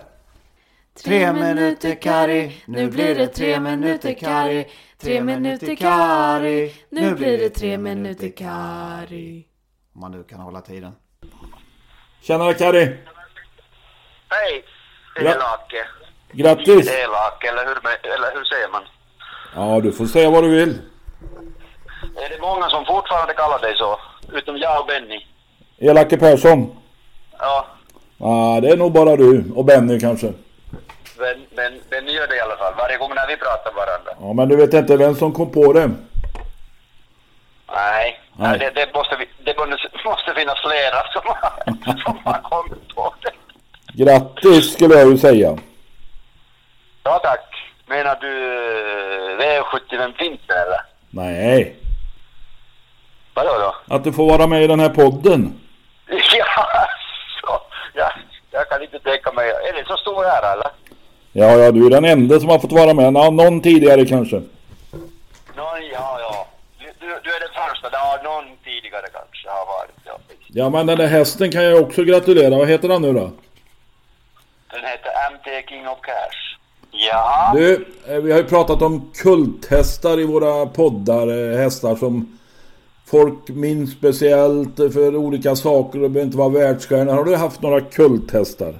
[1.04, 4.64] Tre minuter Kari, nu blir det tre minuter Kari.
[5.02, 9.46] Tre minuter Kari, nu blir det tre minuter Kari.
[9.94, 10.92] Om man nu kan hålla tiden.
[12.22, 12.84] Tjenare Kari!
[14.30, 14.64] Hej,
[15.16, 15.20] Ja.
[15.22, 15.86] elake.
[16.32, 16.90] Grattis!
[16.90, 17.76] Elak, eller hur,
[18.14, 18.82] eller hur säger man?
[19.54, 20.78] Ja, du får säga vad du vill.
[22.16, 23.98] Är det många som fortfarande kallar dig så?
[24.32, 25.26] Utom jag och Benny.
[25.78, 26.76] Elake Persson.
[27.38, 27.66] Ja,
[28.18, 30.32] Ja, det är nog bara du och Benny kanske.
[31.18, 32.74] Men, men Benny gör det i alla fall.
[32.78, 34.10] Varje gång när vi pratar med varandra.
[34.20, 35.90] Ja, men du vet inte vem som kom på det.
[37.72, 38.58] Nej, Nej.
[38.58, 39.58] Det, det, måste, det
[40.04, 41.22] måste, finnas flera som,
[42.04, 43.32] som har kommit på det.
[44.04, 45.58] Grattis skulle jag ju säga.
[47.02, 47.40] Ja tack.
[47.86, 48.32] Menar du
[49.32, 50.80] eh, V75 Vinter eller?
[51.10, 51.76] Nej,
[53.34, 53.94] Vadå då?
[53.94, 55.60] att du får vara med i den här podden.
[56.38, 56.88] Ja,
[57.40, 57.60] så,
[57.94, 58.12] ja,
[58.50, 59.50] jag kan inte tänka mig.
[59.50, 60.70] Är det så stor här eller?
[61.38, 63.04] Ja, ja, du är den enda som har fått vara med.
[63.14, 64.36] Ja, någon tidigare kanske.
[65.56, 66.46] Någon, ja, ja.
[66.78, 67.88] Du, du, du är den första.
[67.92, 69.96] Ja, någon tidigare kanske har varit.
[70.04, 70.18] Ja.
[70.46, 72.58] Ja, men den där hästen kan jag också gratulera.
[72.58, 73.30] Vad heter han nu då?
[74.70, 76.58] Den heter MT King of Cash.
[76.90, 77.52] Ja.
[77.54, 81.52] Du, eh, vi har ju pratat om kulthästar i våra poddar.
[81.52, 82.38] eh, Hästar som
[83.06, 87.12] folk minns speciellt för olika saker och behöver inte vara världsstjärnor.
[87.12, 88.74] Har du haft några kulthästar?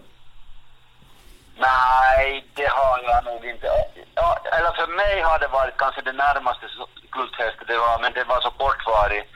[1.58, 3.66] Nej, det har jag nog inte.
[4.14, 6.66] Ja, eller för mig har det varit kanske det närmaste
[7.10, 9.28] kulthästen det var, men det var så kortvarigt.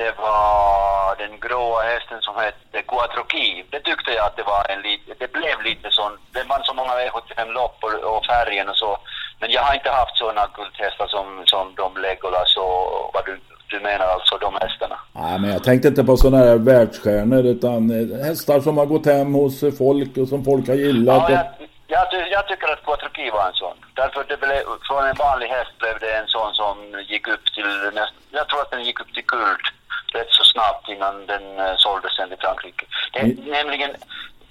[0.00, 3.64] Det var den gråa hästen som hette Quattrokiv.
[3.70, 6.74] Det tyckte jag att det var en lite, det blev lite sån, det var så
[6.74, 8.98] många V75-lopp och, och färgen och så.
[9.40, 13.80] Men jag har inte haft såna kulthästar som, som de Legolas och vad du, du
[13.80, 14.98] menar alltså, de hästarna.
[15.12, 19.06] Nej, men jag tänkte inte på sådana här världsstjärnor utan eh, hästar som har gått
[19.06, 21.30] hem hos folk och som folk har gillat.
[21.30, 21.59] Ja, jag,
[21.90, 23.76] jag, jag tycker att Quattroki var en sån.
[23.94, 26.76] Därför det blev, från en vanlig häst blev det en sån som
[27.08, 29.66] gick upp till näst, Jag tror att den gick upp till guld
[30.12, 32.86] rätt så snabbt innan den eh, såldes sen till Frankrike.
[33.12, 33.26] Det är
[33.58, 33.90] nämligen,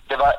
[0.08, 0.34] det var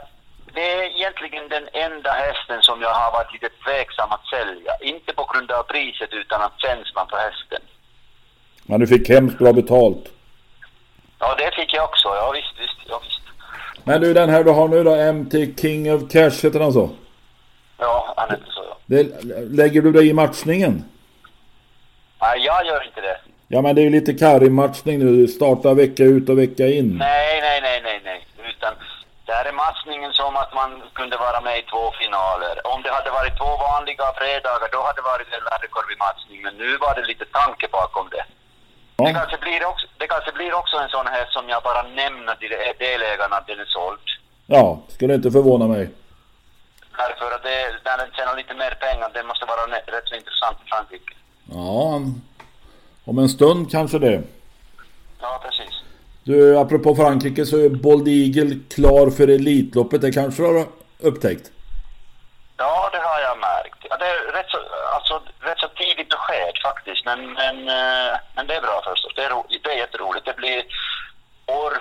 [0.54, 4.72] det är egentligen den enda hästen som jag har varit lite tveksam att sälja.
[4.80, 7.62] Inte på grund av priset utan av känslan på hästen.
[8.62, 10.04] Men du fick hemskt bra betalt.
[11.18, 12.08] Ja, det fick jag också.
[12.08, 12.80] Ja, visst, visst.
[12.88, 13.19] Ja, visst.
[13.90, 16.90] Men du, den här du har nu då, MT King of Cash, heter han så?
[17.78, 18.64] Ja, han heter så.
[18.86, 19.02] Det,
[19.60, 20.84] lägger du dig i matchningen?
[22.20, 23.16] Nej, jag gör inte det.
[23.48, 25.28] Ja men det är ju lite Karim-matchning nu.
[25.28, 26.88] Starta vecka ut och vecka in.
[26.98, 28.20] Nej, nej, nej, nej, nej.
[28.50, 28.72] Utan
[29.26, 32.54] det här är matchningen som att man kunde vara med i två finaler.
[32.72, 36.40] Om det hade varit två vanliga fredagar, då hade det varit en Lärdekorvi-matchning.
[36.46, 38.24] Men nu var det lite tanke bakom det.
[39.00, 39.06] Ja.
[39.06, 42.34] Det, kanske blir också, det kanske blir också en sån här som jag bara nämner
[42.34, 44.06] till delägarna att den är såld.
[44.46, 45.90] Ja, skulle inte förvåna mig.
[46.96, 49.62] Därför att det, när den tjänar lite mer pengar, det måste vara
[49.96, 51.14] rätt så intressant i Frankrike.
[51.52, 52.00] Ja,
[53.04, 54.22] om en stund kanske det.
[55.20, 55.74] Ja, precis.
[56.24, 60.00] Du, apropå Frankrike så är Bold Eagle klar för Elitloppet.
[60.00, 60.66] Det kanske du har
[60.98, 61.50] upptäckt?
[62.56, 63.80] Ja, det har jag märkt.
[63.90, 64.58] Ja, det är rätt så,
[64.94, 69.12] alltså, rätt så tidigt besked faktiskt, men, men, eh, men det är bra förstås.
[69.16, 70.26] Det är, ro, det är jätteroligt.
[70.26, 70.64] Det blir
[71.46, 71.72] år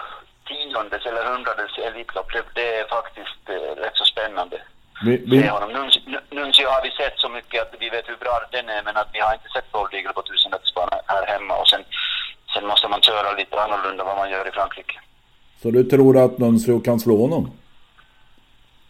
[0.47, 2.31] tiondes eller hundrades Elitlopp.
[2.33, 4.62] Det, det är faktiskt eh, rätt så spännande.
[5.05, 5.38] Vi, vi.
[6.38, 9.09] Nuncio, har vi sett så mycket att vi vet hur bra den är, men att
[9.13, 11.53] vi har inte sett Bold Eagle på tusenmetersbanan här hemma.
[11.62, 11.83] Och sen,
[12.53, 14.99] sen måste man köra lite annorlunda vad man gör i Frankrike.
[15.62, 17.51] så du tror att Nuncio kan slå honom?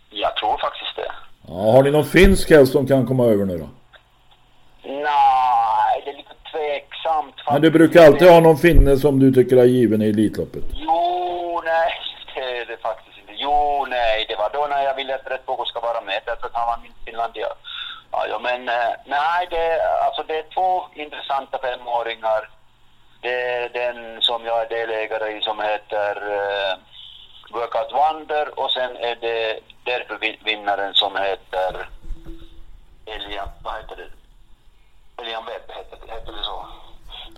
[0.09, 1.11] Jag tror faktiskt det.
[1.47, 3.69] Ja, har ni någon finsk häst som kan komma över nu då?
[4.83, 7.38] Nej, det är lite tveksamt faktiskt.
[7.51, 10.63] Men du brukar alltid ha någon finne som du tycker är given i Elitloppet.
[10.71, 11.91] Jo, nej,
[12.35, 13.33] det är det faktiskt inte.
[13.35, 16.47] Jo, nej, det var då när jag ville att Rätt Bogo ska vara med, därför
[16.47, 17.47] att han var min Finlandia.
[18.11, 22.49] Ja, ja, men eh, nej, det, alltså, det är två intressanta femåringar.
[23.21, 26.77] Det är den som jag är delägare i som heter uh,
[27.51, 31.89] Workout Wonder och sen är det därför vinnaren som heter
[33.05, 34.09] Elian, vad heter det?
[35.21, 36.65] Elian Webb heter, heter det så.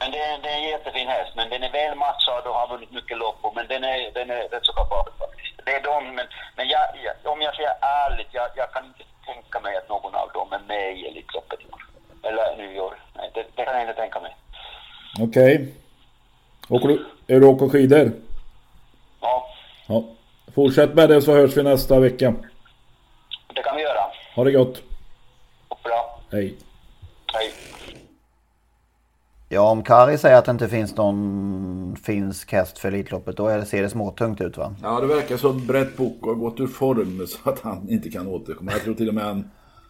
[0.02, 2.68] Men det är, det är en jättefin häst, men den är väl matchad och har
[2.68, 5.54] vunnit mycket lopp och- men den är, den är rätt så kapabel faktiskt.
[5.66, 9.04] Det är de, men, men jag, jag, om jag säger ärligt, jag, jag kan inte
[9.26, 11.82] tänka mig att någon av dem är med i Elitloppet i år.
[12.24, 12.94] Eller nyår.
[13.14, 14.36] Nej, det, det kan jag inte tänka mig.
[15.22, 15.74] Okej.
[16.68, 18.12] Du, är du åker skidor?
[19.22, 19.48] Ja,
[19.88, 20.04] Ja.
[20.56, 22.34] Fortsätt med det så hörs vi nästa vecka.
[23.56, 24.04] det kan vi göra.
[24.36, 24.82] Ha det gott.
[25.84, 26.20] Bra.
[26.32, 26.56] Hej.
[27.34, 27.52] Hej.
[29.54, 33.66] Ja, om Kari säger att det inte finns någon finsk häst för Elitloppet då det,
[33.66, 34.76] ser det småtungt ut va?
[34.82, 38.28] Ja, det verkar som Brett Book har gått ur form så att han inte kan
[38.28, 38.72] återkomma.
[38.72, 39.44] Jag tror till och med han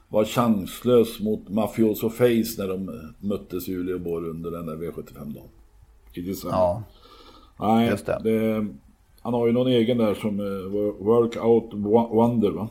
[0.10, 5.50] var chanslös mot Mafioso Face när de möttes i Uleåborg under den där V75-dagen.
[6.14, 6.58] I december.
[6.58, 6.84] Ja,
[7.60, 8.20] Nej, just det.
[8.24, 8.68] det.
[9.22, 11.74] Han har ju någon egen där som eh, Workout
[12.14, 12.70] Wonder va?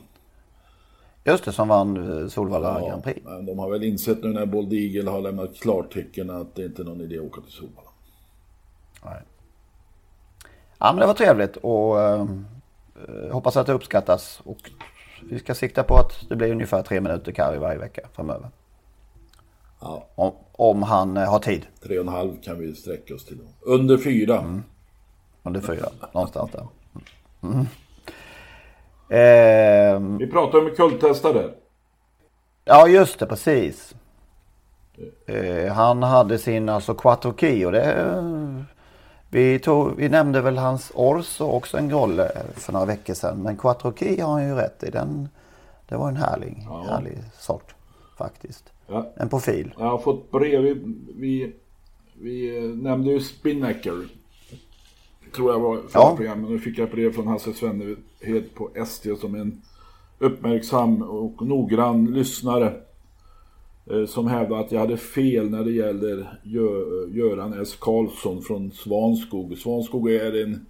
[1.23, 3.19] Just det som vann eh, Solvalla Grand Prix.
[3.25, 6.81] men de har väl insett nu när Bold Eagle har lämnat klartecken att det inte
[6.81, 7.89] är någon idé att åka till Solvalla.
[9.05, 9.21] Nej.
[10.77, 12.21] Ja men det var trevligt och eh,
[13.07, 14.41] eh, hoppas att det uppskattas.
[14.43, 14.71] Och
[15.29, 18.49] vi ska sikta på att det blir ungefär tre minuter Kari varje vecka framöver.
[19.79, 21.65] Ja, Om, om han eh, har tid.
[21.83, 23.39] tre och en halv kan vi sträcka oss till.
[23.61, 24.61] Under fyra.
[25.43, 26.67] Under fyra, någonstans där.
[27.43, 27.65] Mm.
[29.11, 31.49] Ehm, Vi pratar om kulttestare.
[32.65, 33.95] Ja, just det, precis.
[35.27, 37.29] Eh, han hade sin alltså Quattro
[37.65, 37.93] och det...
[37.93, 38.23] eh,
[39.29, 43.37] vi, tog, vi nämnde väl hans Orso också en grolle för några veckor sedan.
[43.43, 44.89] Men Quattro Key har han ju rätt i.
[44.89, 45.29] Den,
[45.89, 47.75] det var en härlig, härlig sort
[48.17, 48.63] faktiskt.
[48.87, 49.11] Ja.
[49.15, 49.73] En profil.
[49.77, 50.61] Jag har fått brev.
[50.61, 50.73] Vi,
[51.15, 51.55] vi,
[52.21, 54.07] vi eh, nämnde ju Spinnaker.
[55.35, 56.13] Tror jag var förra Ja.
[56.17, 56.51] programmet.
[56.51, 59.61] Nu fick jag ett brev från Hasse Svennehed på ST som en
[60.19, 62.73] uppmärksam och noggrann lyssnare.
[63.91, 67.75] eh, Som hävdade att jag hade fel när det gäller Gö- Göran S.
[67.79, 69.57] Karlsson från Svanskog.
[69.57, 70.65] Svanskog är en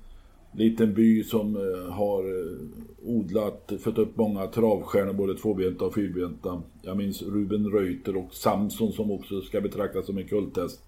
[0.54, 2.58] liten by som eh, har eh,
[3.06, 6.62] odlat, fött upp många travstjärnor, både tvåbenta och fyrbenta.
[6.82, 10.80] Jag minns Ruben Reuter och Samson som också ska betraktas som en kulttest.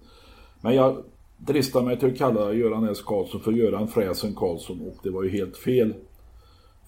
[0.60, 0.96] Men jag
[1.38, 3.02] dristar mig till att kalla Göran S.
[3.02, 5.94] Karlsson för Göran Fräsen Karlsson och det var ju helt fel.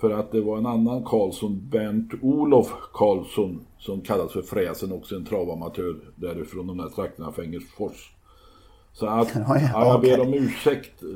[0.01, 5.17] För att det var en annan Karlsson, Bernt Olof Karlsson, som kallas för Fräsen, också
[5.17, 8.13] en travamatör därifrån de där trakterna, Fängersfors.
[8.93, 11.09] Så att, Ja, ja, ja, jag ber om ursäkt eh,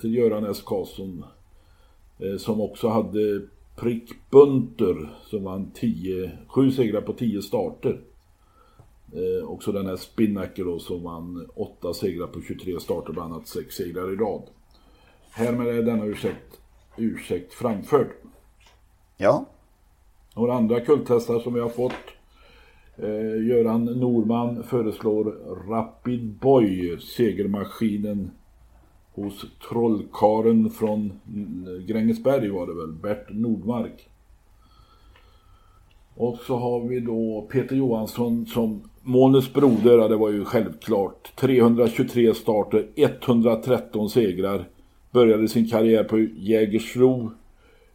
[0.00, 0.62] till Göran S.
[0.66, 1.24] Karlsson.
[2.18, 3.40] eh, Som också hade
[3.76, 8.00] Prick Bunter som vann 10, 7 segrar på 10 starter.
[9.12, 13.48] Eh, också den här Spinnaker då som vann 8 segrar på 23 starter, bland annat
[13.48, 14.42] 6 segrar i rad.
[15.30, 16.60] Härmed är denna ursäkt,
[16.96, 18.08] ursäkt framförd.
[19.16, 19.46] Ja.
[20.36, 21.92] Några andra kulthästar som vi har fått.
[22.96, 25.24] Eh, Göran Norman föreslår
[25.68, 28.30] Rapid Boy, segermaskinen
[29.14, 31.20] hos trollkaren från
[31.86, 34.08] Grängesberg var det väl, Bert Nordmark.
[36.14, 41.36] Och så har vi då Peter Johansson som Månens broder, ja, det var ju självklart.
[41.36, 44.68] 323 starter, 113 segrar.
[45.10, 47.30] Började sin karriär på Jägersro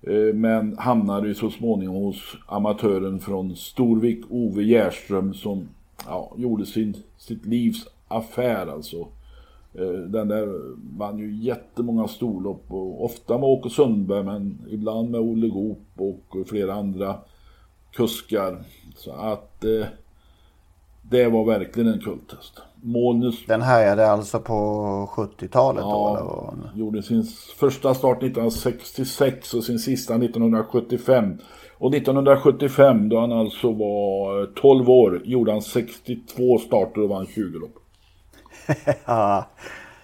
[0.01, 5.67] eh, men hamnade ju så småningom hos amatören från Storvik, Ove Järström som
[6.05, 9.07] ja, gjorde sin, sitt livs affär alltså.
[9.73, 10.61] Eh, den där
[10.97, 16.47] vann ju jättemånga storlopp och ofta med Åke Sundberg men ibland med Olle Goop och
[16.47, 17.15] flera andra
[17.91, 18.63] kuskar.
[18.95, 19.85] Så att eh,
[21.09, 22.61] det var verkligen en kulthäst.
[22.81, 23.45] Molnus...
[23.45, 24.53] Den härjade alltså på
[25.15, 26.53] 70-talet ja, då?
[26.53, 26.79] Eller?
[26.79, 27.23] gjorde sin
[27.57, 31.37] första start 1966 och sin sista 1975.
[31.77, 37.59] Och 1975 då han alltså var 12 år gjorde han 62 starter och vann 20
[37.59, 37.75] lopp.
[39.05, 39.47] ja.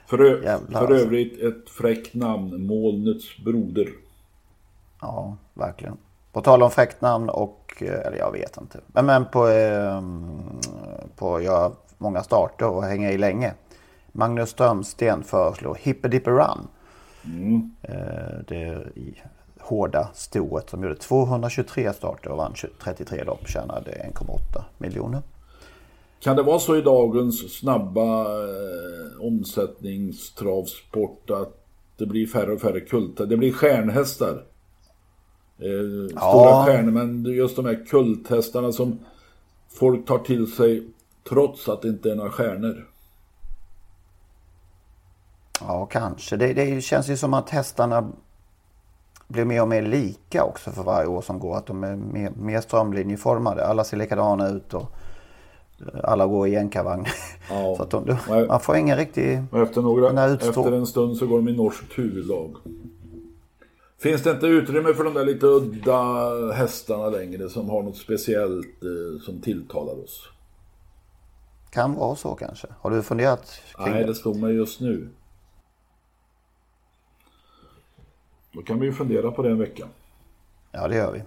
[0.07, 1.05] För, Jävlar, för alltså.
[1.05, 3.89] övrigt ett fräckt namn, Molnets broder.
[5.01, 5.97] Ja, verkligen.
[6.31, 8.79] På tal om fräckt namn och, eh, eller jag vet inte.
[8.87, 10.01] Men, men på, eh,
[11.15, 13.53] på göra många starter och hänga i länge.
[14.11, 16.67] Magnus Strömsten föreslår Hippedipper Run.
[17.25, 17.71] Mm.
[17.81, 19.21] Eh, det i
[19.59, 23.47] hårda stoet som gjorde 223 starter och vann 20 33 lopp.
[23.47, 25.21] Tjänade 1,8 miljoner.
[26.19, 28.27] Kan det vara så i dagens snabba eh,
[29.19, 31.65] omsättningstravsport att
[31.97, 33.25] det blir färre och färre kultar?
[33.25, 34.43] Det blir stjärnhästar.
[35.61, 36.63] Eh, stora Ja.
[36.67, 38.99] stjärnor, men just de här kulthästarna som
[39.69, 40.83] folk tar till sig
[41.29, 42.87] trots att det inte är några stjärnor.
[45.59, 46.37] Ja, kanske.
[46.37, 48.11] Det, det känns ju som att hästarna
[49.27, 51.57] blir mer och mer lika också för varje år som går.
[51.57, 53.67] Att de är mer, mer strömlinjeformade.
[53.67, 54.91] Alla ser likadana ut och
[55.79, 57.05] eh, alla går i jänkarvagn.
[57.49, 57.75] Ja.
[57.77, 59.43] Så att de, man får ingen riktig...
[59.51, 62.55] Och efter, några, efter en stund så går de i norskt huvudlag.
[64.01, 68.83] Finns det inte utrymme för de där lite udda hästarna längre som har något speciellt
[68.83, 70.29] eh, som tilltalar oss?
[71.69, 72.67] Kan vara så kanske.
[72.79, 74.07] Har du funderat kring Nej, det?
[74.07, 75.09] det slog mig just nu.
[78.51, 79.87] Då kan vi ju fundera på det en vecka.
[80.71, 81.21] Ja, det gör vi.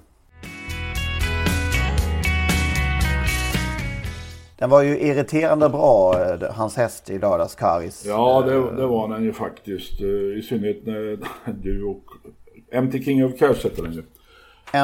[4.59, 8.05] Den var ju irriterande bra, eh, hans häst i lördags, Karis.
[8.07, 10.01] Ja, det, det var den ju faktiskt.
[10.01, 11.19] eh, I synnerhet när
[11.63, 12.05] du och
[12.73, 14.03] MT King of Cash heter den ju.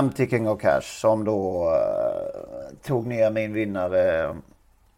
[0.03, 4.35] MT King of Cash som då eh, tog ner min vinnare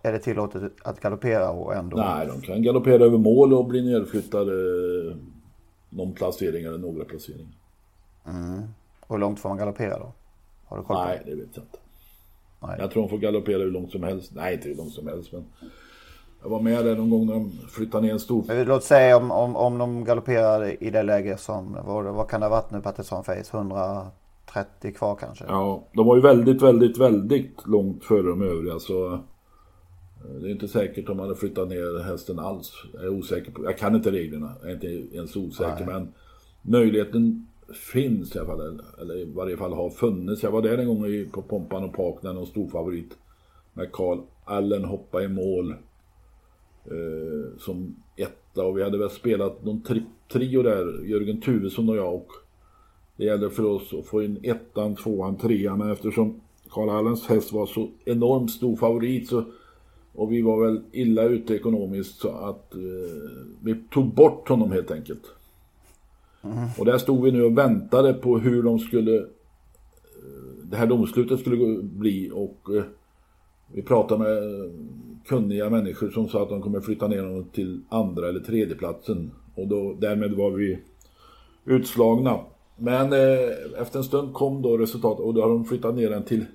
[0.04, 1.98] är det tillåtet att galoppera och ändå...
[1.98, 4.54] Nej, de kan galoppera över mål och bli nedflyttade
[5.96, 7.58] någon placering eller några placeringar.
[8.26, 8.64] Mm.
[9.00, 10.14] Och hur långt får man galoppera då?
[10.66, 11.32] Har du koll på Nej, det?
[11.32, 11.78] det vet jag inte.
[12.60, 12.76] Nej.
[12.80, 14.32] Jag tror de får galoppera hur långt som helst.
[14.36, 15.46] Nej, inte hur långt som helst, men
[16.44, 18.66] jag var med där någon gång när de flyttade ner en stor...
[18.66, 22.46] Låt säga om, om, om de galopperar i det läge som, vad, vad kan det
[22.46, 23.58] ha varit nu Patterson Face?
[23.58, 25.46] 130 kvar kanske?
[25.48, 29.20] Ja, de var ju väldigt, väldigt, väldigt långt före de övriga så
[30.42, 32.72] det är inte säkert om man hade flyttat ner hästen alls.
[32.94, 35.94] Jag är osäker på, jag kan inte reglerna, jag är inte ens osäker Nej.
[35.96, 36.14] men
[36.62, 37.48] möjligheten
[37.94, 40.44] finns i alla fall, eller- i varje fall har funnits.
[40.44, 43.18] Jag var där en gång på Pompan och Park när någon stor favorit
[43.74, 45.72] med Carl Allen hoppa i mål
[46.86, 51.98] eh, som etta och vi hade väl spelat någon tri- trio där, Jörgen Tuvesson och
[51.98, 52.28] jag och
[53.18, 57.54] det gällde för oss att få in ettan, tvåan, trean men eftersom Carl Allens häst
[57.54, 59.44] var så enormt stor favorit så
[60.14, 62.80] och vi var väl illa ute ekonomiskt så att eh,
[63.64, 65.24] vi tog bort honom helt enkelt.
[66.78, 69.24] Och där stod vi nu och väntade på hur de skulle eh,
[70.64, 72.84] det här domslutet skulle bli och eh,
[73.74, 74.72] vi pratade med eh,
[75.26, 79.32] kunniga människor som sa att de kommer flytta ner honom till andra eller tredje platsen
[79.56, 80.80] och då, därmed var vi
[81.66, 82.40] utslagna.
[82.78, 86.24] Men eh, efter en stund kom då resultatet och då har de flyttat ner den
[86.24, 86.46] till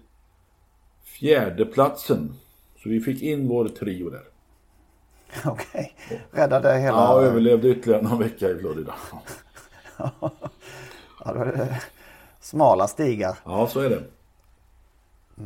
[1.04, 2.32] fjärdeplatsen.
[2.82, 4.24] Så vi fick in vår trio där.
[5.44, 5.94] Okej,
[6.30, 6.96] räddade hela...
[6.96, 8.94] Ja, överlevde ytterligare någon vecka i Florida.
[11.24, 11.82] ja, då är det
[12.40, 13.36] smala stigar.
[13.44, 14.02] Ja, så är det.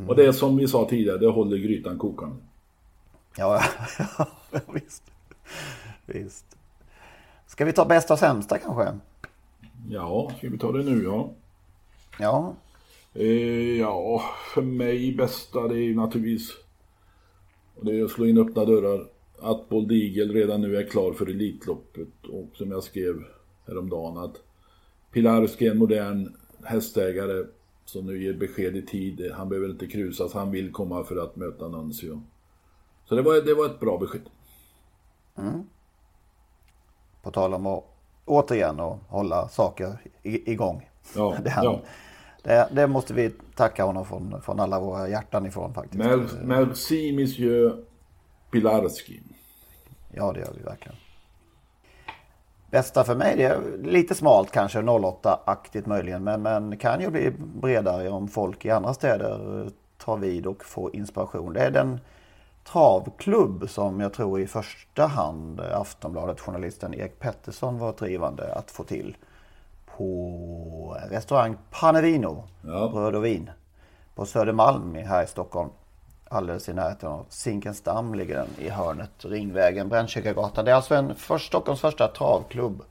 [0.09, 2.37] Och det är som vi sa tidigare, det håller grytan kokande.
[3.37, 3.63] Ja,
[3.99, 4.27] ja
[4.73, 5.03] visst.
[6.07, 6.57] visst.
[7.47, 8.99] Ska vi ta bästa och sämsta kanske?
[9.89, 11.31] Ja, ska vi ta det nu ja.
[12.19, 12.55] Ja.
[13.15, 14.23] Eh, ja,
[14.55, 16.62] för mig bästa det är naturligtvis
[17.83, 19.07] och det är att slå in öppna dörrar.
[19.39, 23.25] Att Bold Eagle redan nu är klar för Elitloppet och som jag skrev
[23.67, 24.37] häromdagen att
[25.13, 27.47] Pilarski är en modern hästägare
[27.85, 29.31] som nu ger besked i tid.
[29.35, 32.23] Han behöver inte krusas, han vill komma för att möta Nuncio.
[33.05, 34.31] Så det var, det var ett bra besked.
[35.39, 35.63] Mm.
[37.23, 37.85] På tal om att
[38.25, 40.91] återigen att hålla saker igång.
[41.17, 41.83] Ja, det, ja.
[42.43, 45.95] Det, det, måste vi tacka honom från, från alla våra hjärtan ifrån faktiskt.
[45.95, 47.85] Mer, merci monsieur
[48.51, 49.21] Pilarski.
[50.11, 50.97] Ja det gör vi verkligen.
[52.71, 56.25] Bästa för mig, det är lite smalt kanske, 08-aktigt möjligen.
[56.25, 59.69] Men, men kan ju bli bredare om folk i andra städer
[59.99, 61.53] tar vid och får inspiration.
[61.53, 62.01] Det är den
[62.65, 69.17] travklubb som jag tror i första hand Aftonbladet-journalisten Erik Pettersson var drivande att få till
[70.03, 72.91] på restaurang Panevino, ja.
[72.93, 73.51] bröd och vin,
[74.15, 75.71] på Södermalm här i Stockholm.
[76.29, 80.65] Alldeles i närheten av Zinkensdamm ligger den i hörnet, Ringvägen, Brännkyrkagatan.
[80.65, 82.83] Det är alltså en för Stockholms första travklubb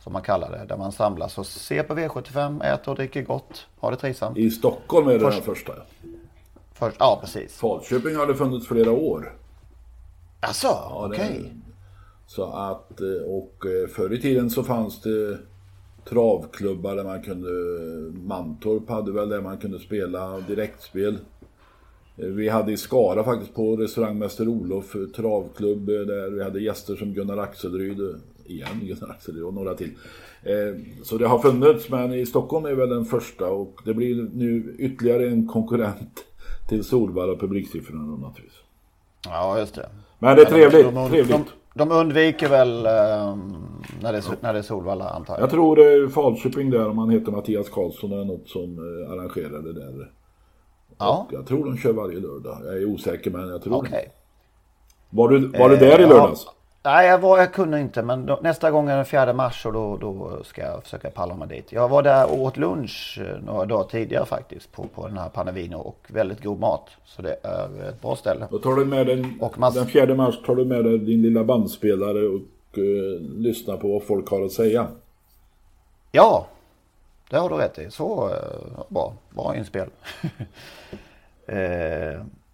[0.00, 3.66] som man kallar det, där man samlas och ser på V75, äter och dricker gott,
[3.80, 4.38] har det trivsamt.
[4.38, 5.72] I Stockholm är det först, den första?
[6.72, 7.56] Först, ja, precis.
[7.56, 9.32] Falköping har det funnits flera år.
[10.40, 11.40] Alltså, ja, okej.
[11.40, 11.50] Okay.
[12.26, 15.38] Så att, eh, och eh, förr i tiden så fanns det
[16.08, 17.50] travklubbar där man kunde,
[18.26, 21.18] Mantorp hade väl där man kunde spela direktspel.
[22.16, 26.96] Eh, vi hade i Skara faktiskt på restaurang Mäster Olof travklubb där vi hade gäster
[26.96, 27.98] som Gunnar Axelryd,
[28.44, 29.90] igen Gunnar Axelryd och några till.
[31.02, 34.74] Så det har funnits men i Stockholm är väl den första och det blir nu
[34.78, 36.24] ytterligare en konkurrent
[36.68, 38.60] till Solvalla publiksiffrorna naturligtvis.
[39.24, 39.88] Ja, just det.
[40.18, 40.84] Men det är trevligt.
[40.84, 41.46] De, de, trevligt.
[41.76, 43.36] De, undviker väl eh,
[44.00, 45.42] när, det, när det är Solvalla antar jag.
[45.42, 49.12] Jag tror det är Falköping där om han heter Mattias Karlsson eller något som eh,
[49.12, 50.10] arrangerar det där.
[50.98, 51.26] Ja.
[51.28, 52.58] Och jag tror de kör varje lördag.
[52.64, 53.90] Jag är osäker men jag tror okay.
[53.90, 54.10] det.
[55.10, 56.42] Var du, var du där eh, i lördags?
[56.46, 56.52] Ja.
[56.86, 58.02] Nej, jag, var, jag kunde inte.
[58.02, 61.34] Men då, nästa gång är den 4 mars och då, då ska jag försöka palla
[61.34, 61.72] mig dit.
[61.72, 65.28] Jag var där och åt lunch eh, några dagar tidigare faktiskt på, på den här
[65.28, 66.90] Panavino och väldigt god mat.
[67.04, 68.46] Så det är ett bra ställe.
[68.50, 69.74] Då tar du med den, och mass...
[69.74, 74.02] den 4 mars tar du med dig din lilla bandspelare och uh, lyssnar på vad
[74.02, 74.86] folk har att säga.
[76.12, 76.46] Ja,
[77.30, 77.90] det har du rätt i.
[77.90, 78.32] Så uh,
[78.88, 79.88] bra, bra inspel.
[81.52, 82.22] uh,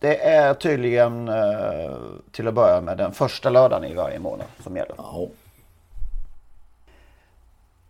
[0.00, 1.96] Det är tydligen eh,
[2.30, 4.94] till att börja med den första lördagen i varje månad som gäller.
[4.96, 5.28] Ja.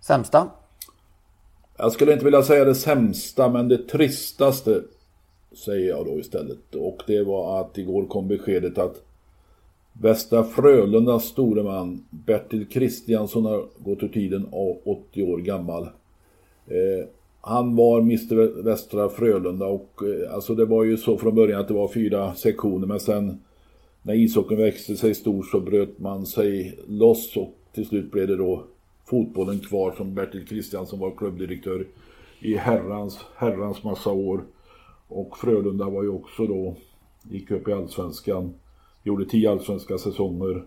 [0.00, 0.50] Sämsta?
[1.76, 4.82] Jag skulle inte vilja säga det sämsta men det tristaste
[5.64, 6.74] säger jag då istället.
[6.74, 9.02] Och det var att igår kom beskedet att
[9.92, 15.82] Västra Frölundas store man Bertil Kristiansson har gått ur tiden och 80 år gammal.
[16.66, 17.09] Eh,
[17.47, 21.68] han var Mr Västra Frölunda och eh, alltså det var ju så från början att
[21.68, 23.40] det var fyra sektioner men sen
[24.03, 28.36] när ishockeyn växte sig stor så bröt man sig loss och till slut blev det
[28.36, 28.64] då
[29.05, 31.86] fotbollen kvar som Bertil Kristiansson var klubbdirektör
[32.40, 34.44] i herrans, herrans massa år.
[35.09, 36.76] Och Frölunda var ju också då,
[37.30, 38.55] gick upp i allsvenskan,
[39.03, 40.64] gjorde tio allsvenska säsonger,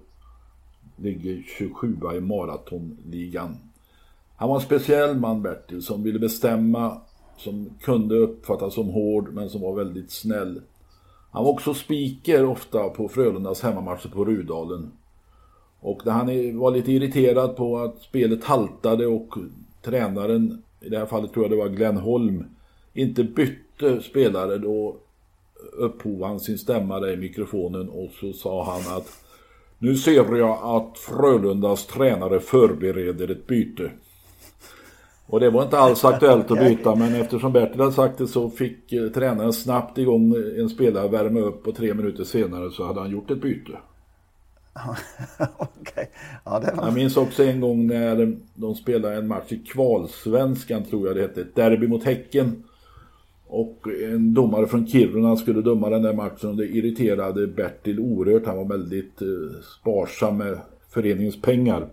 [0.98, 3.56] ligger 27 i maratonligan.
[4.40, 7.02] Han var en speciell man Bertil som ville bestämma,
[7.38, 10.62] som kunde uppfattas som hård men som var väldigt snäll.
[11.32, 14.92] Han var också speaker ofta på Frölundas hemmamatcher på Rudalen.
[15.80, 19.36] Och när han var lite irriterad på att spelet haltade och
[19.82, 22.46] tränaren, i det här fallet tror jag det var Glenn Holm,
[22.94, 24.98] inte bytte spelare då
[25.74, 29.08] upphov han sin stämma där i mikrofonen och så sa han att
[29.80, 33.92] nu ser jag att Frölundas tränare förbereder ett byte.
[35.30, 38.50] Och det var inte alls aktuellt att byta men eftersom Bertil hade sagt det så
[38.50, 43.00] fick eh, tränaren snabbt igång en spelare värma upp och tre minuter senare så hade
[43.00, 43.72] han gjort ett byte.
[45.58, 46.06] okay.
[46.46, 46.86] ja, det var...
[46.86, 51.22] Jag minns också en gång när de spelade en match i kvalsvenskan tror jag det
[51.22, 52.64] hette, ett derby mot Häcken.
[53.48, 58.46] Och en domare från Kiruna skulle döma den där matchen och det irriterade Bertil oerhört.
[58.46, 59.28] Han var väldigt eh,
[59.80, 60.58] sparsam med
[60.90, 61.88] föreningens pengar.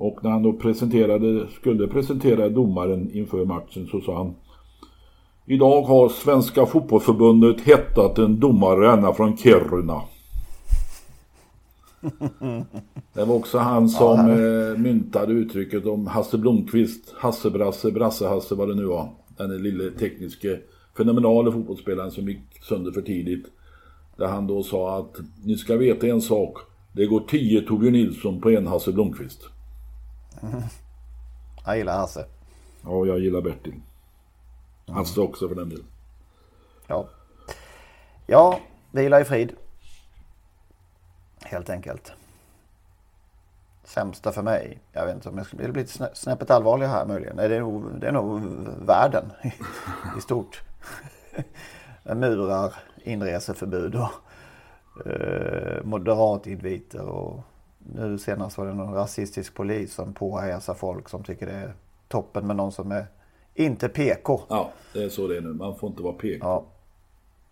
[0.00, 4.34] Och när han då presenterade, skulle presentera domaren inför matchen så sa han
[5.46, 10.02] Idag har Svenska fotbollförbundet hettat en domare ända från Kiruna.
[13.14, 18.74] Det var också han som ja, myntade uttrycket om Hasse Blomqvist, Hassebrasse, Brasse-Hasse vad det
[18.74, 19.08] nu var.
[19.36, 20.58] Den lille tekniske
[20.96, 23.46] fenomenale fotbollsspelaren som gick sönder för tidigt.
[24.16, 26.58] Där han då sa att ni ska veta en sak.
[26.92, 29.50] Det går tio Torbjörn Nilsson på en Hasse Blomqvist.
[30.42, 30.62] Mm.
[31.64, 32.26] Jag gillar Hasse.
[32.84, 33.80] Ja, jag gillar Bertil.
[34.88, 35.86] Hasse också för den delen.
[36.86, 37.08] Ja.
[38.26, 38.60] Ja,
[38.90, 39.52] vila i frid.
[41.42, 42.12] Helt enkelt.
[43.84, 44.80] Sämsta för mig.
[44.92, 47.36] Jag vet inte om jag skulle bli lite snäppet allvarlig här möjligen.
[47.36, 48.40] Nej, det är nog, det är nog
[48.86, 49.46] världen i,
[50.18, 50.62] i stort.
[52.02, 54.10] Murar, inreseförbud och
[55.06, 57.40] eh, moderatinviter och
[57.94, 61.74] nu senast var det någon rasistisk polis som påhejsar folk som tycker det är
[62.08, 63.06] toppen med någon som är
[63.54, 64.40] inte PK.
[64.48, 65.52] Ja, det är så det är nu.
[65.52, 66.46] Man får inte vara PK.
[66.46, 66.64] Ja.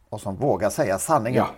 [0.09, 1.39] Och som vågar säga sanningen.
[1.39, 1.49] Ja.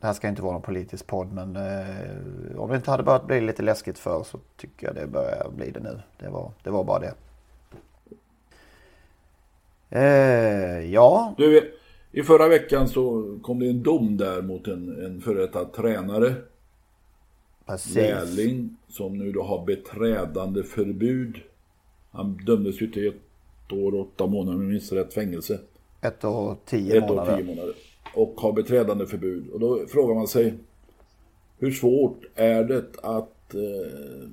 [0.00, 3.26] Det här ska inte vara någon politisk podd men eh, om det inte hade börjat
[3.26, 6.00] bli lite läskigt för så tycker jag det börjar bli det nu.
[6.18, 7.14] Det var, det var bara det.
[9.90, 11.34] Eh, ja.
[11.36, 11.74] Du,
[12.10, 16.34] i förra veckan så kom det en dom där mot en, en före detta tränare.
[17.66, 17.94] Precis.
[17.94, 21.40] Lärling som nu då har beträdande förbud.
[22.10, 25.58] Han dömdes ju till ett år och åtta månader med minst rätt fängelse.
[26.00, 27.32] Ett år och tio ett månader.
[27.32, 27.74] År tio månader.
[28.14, 29.48] Och har beträdande förbud.
[29.48, 30.54] Och då frågar man sig
[31.58, 34.28] hur svårt är det att eh,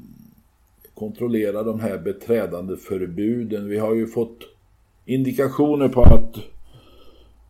[0.94, 3.70] kontrollera de här beträdande förbuden?
[3.70, 4.40] Vi har ju fått
[5.06, 6.36] indikationer på att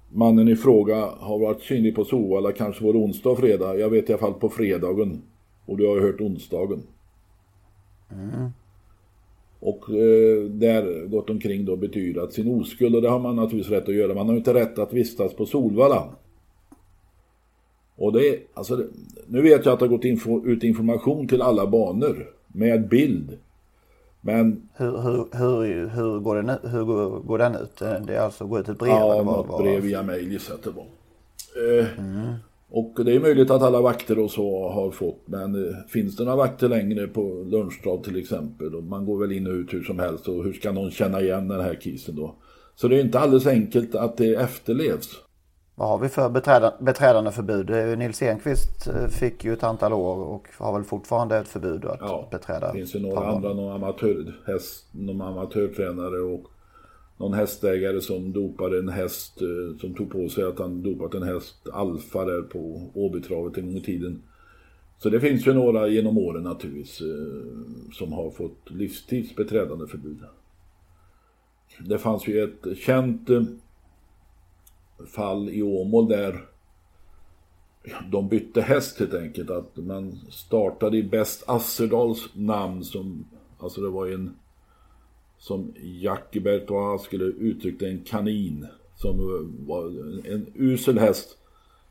[0.10, 3.76] mannen i fråga har varit synlig på Solvalla kanske både onsdag och fredag.
[3.76, 5.22] Jag vet i alla fall på fredagen.
[5.66, 6.84] Och du har ju hört onsdagen.
[8.12, 8.50] Mm.
[9.60, 13.90] Och eh, där gått omkring då betydat sin oskuld och det har man naturligtvis rätt
[13.90, 14.14] att göra.
[14.14, 16.10] Man har inte rätt att vistas på Solvalla.
[17.96, 18.84] Och det är, alltså,
[19.28, 23.38] nu vet jag att det har gått info, ut information till alla banor med bild.
[24.22, 24.70] Men...
[24.74, 27.78] Hur, hur, hur, hur, går, den, hur går, går den ut?
[27.80, 28.90] Det är alltså gå ut ett brev?
[28.90, 30.86] Ja, något brev via mail gissar jag att det var.
[31.80, 32.34] Eh, mm.
[32.74, 36.24] Och det är möjligt att alla vakter och så har fått, men eh, finns det
[36.24, 38.76] några vakter längre på Lunchstad till exempel?
[38.76, 41.22] Och man går väl in och ut hur som helst och hur ska någon känna
[41.22, 42.36] igen den här kisen då?
[42.76, 45.10] Så det är inte alldeles enkelt att det efterlevs.
[45.76, 47.98] Vad har vi för beträda, beträdande förbud?
[48.00, 52.00] Nils Enqvist eh, fick ju ett antal år och har väl fortfarande ett förbud att
[52.00, 52.68] ja, beträda.
[52.68, 56.48] Det finns ju några andra, någon, amatör, häst, någon amatörtränare och
[57.22, 61.24] någon hästägare som dopade en häst eh, som tog på sig att han dopat en
[61.24, 64.22] häst alfa där på Åbytravet en gång i tiden.
[64.98, 70.20] Så det finns ju några genom åren naturligtvis eh, som har fått livstidsbeträdande förbud.
[71.80, 73.44] Det fanns ju ett känt eh,
[75.06, 76.46] fall i Åmål där
[78.12, 79.50] de bytte häst helt enkelt.
[79.50, 83.26] Att man startade i Bäst Asserdals namn som,
[83.60, 84.36] alltså det var en
[85.42, 89.18] som Jackie Bertois skulle uttrycka en kanin som
[89.68, 89.86] var
[90.28, 91.38] en usel häst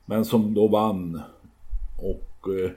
[0.05, 1.21] men som då vann.
[1.97, 2.71] Och eh,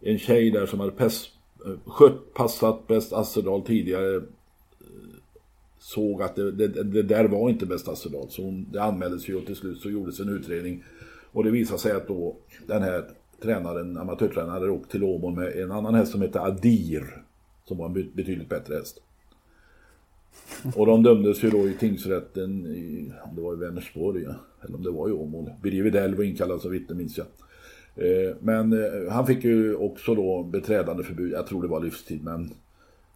[0.00, 1.30] en tjej där som hade pest,
[1.66, 4.22] eh, skött passat bäst Asserdal tidigare eh,
[5.78, 9.36] såg att det, det, det, där var inte bäst Asserdal så hon, det anmäldes ju
[9.36, 10.84] och till slut så gjordes en utredning.
[11.32, 12.36] Och det visade sig att då
[12.66, 13.04] den här
[13.42, 17.24] tränaren, amatörtränaren hade åkt till Åmål med en annan häst som hette Adir
[17.64, 19.02] som var en betydligt bättre häst.
[20.76, 24.22] Och de dömdes ju då i tingsrätten i, om det var i Vänersborg,
[24.60, 25.50] eller om det var i Åmål.
[25.62, 27.26] Birger Widell var inkallad som vittne minns jag.
[27.96, 32.24] Eh, men eh, han fick ju också då beträdande förbud, jag tror det var livstid
[32.24, 32.44] men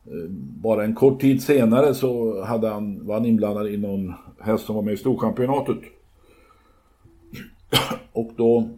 [0.07, 4.67] eh, bara en kort tid senare så hade han, var han inblandad i någon häst
[4.67, 5.79] som var med i Storchampionatet.
[8.13, 8.69] Och då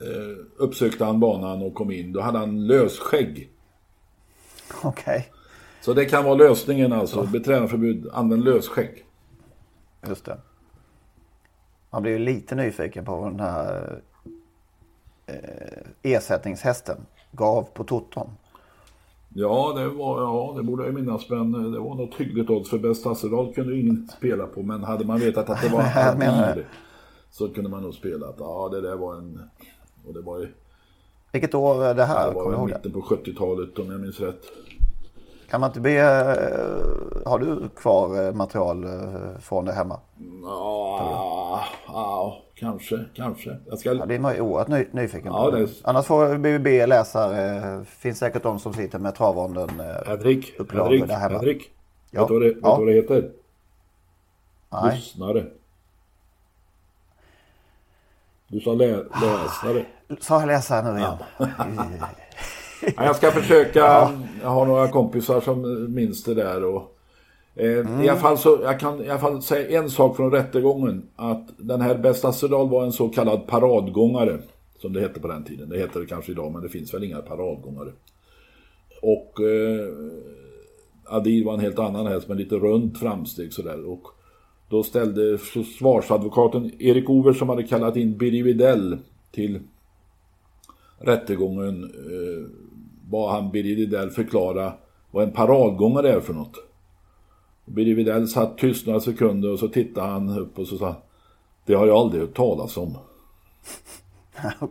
[0.00, 3.50] eh, uppsökte han banan och kom in, då hade han lösskägg.
[4.82, 4.90] Okej.
[4.90, 5.35] Okay.
[5.86, 7.18] Så det kan vara lösningen alltså.
[7.18, 7.30] Ja.
[7.32, 9.04] Beträdandeförbud, använd lösskägg.
[10.08, 10.38] Just det.
[11.90, 14.00] Man blir ju lite nyfiken på den här
[15.26, 15.34] eh,
[16.02, 16.96] ersättningshästen
[17.32, 18.30] gav på toton.
[19.34, 22.70] Ja, det var, ja, det borde jag minnas, men eh, det var något hyggligt odds
[22.70, 26.64] för bäst Hasseldahl kunde ingen spela på, men hade man vetat att det var Adil
[27.30, 29.50] så kunde man nog spela att ja, det där var en,
[30.06, 30.48] och det var ju
[31.32, 32.28] Vilket år är det här?
[32.28, 34.42] det var i mitten på 70-talet om jag minns rätt.
[35.50, 40.00] Kan man inte be, eh, har du kvar eh, material eh, från det hemma?
[40.42, 43.56] Ja, Ja, kanske, kanske.
[43.66, 43.92] Jag ska...
[43.94, 45.38] Ja, det är man ju oerhört ny, nyfiken på.
[45.38, 49.86] Ja, det är- Annars får BBB läsare, finns säkert de som sitter med travronden eh,
[50.06, 51.38] Henrik, Henrik, där hemma.
[51.38, 51.70] Henrik.
[52.10, 52.20] Ja.
[52.20, 52.76] Vet du vad det, Ja.
[52.76, 53.30] vad det heter?
[54.72, 54.94] Nej.
[54.96, 55.44] Lyssnare.
[58.48, 59.84] Du sa lä, läsare.
[60.20, 61.14] Sa jag läsare nu igen?
[61.38, 61.46] Ja,
[62.96, 64.10] jag ska försöka.
[64.42, 66.64] Jag har några kompisar som minns det där.
[66.64, 66.98] Och,
[67.54, 71.02] eh, i, alla fall så, jag kan i alla fall säga en sak från rättegången.
[71.16, 74.38] Att den här Bästa Astrodal var en så kallad paradgångare.
[74.78, 75.68] Som det hette på den tiden.
[75.68, 77.92] Det heter det kanske idag men det finns väl inga paradgångare.
[79.02, 79.88] Och eh,
[81.04, 83.90] Adil var en helt annan häst med lite runt framsteg sådär.
[83.90, 84.02] Och
[84.68, 88.98] då ställde försvarsadvokaten Erik Over som hade kallat in Birger Widell
[89.30, 89.60] till
[91.06, 92.50] rättegången eh,
[93.10, 94.72] bad han Birger Widell förklara
[95.10, 96.54] vad en paradgångare är för något.
[97.64, 100.96] Birger Widell satt tyst några sekunder och så tittade han upp och så sa
[101.64, 102.98] Det har jag aldrig hört talas om.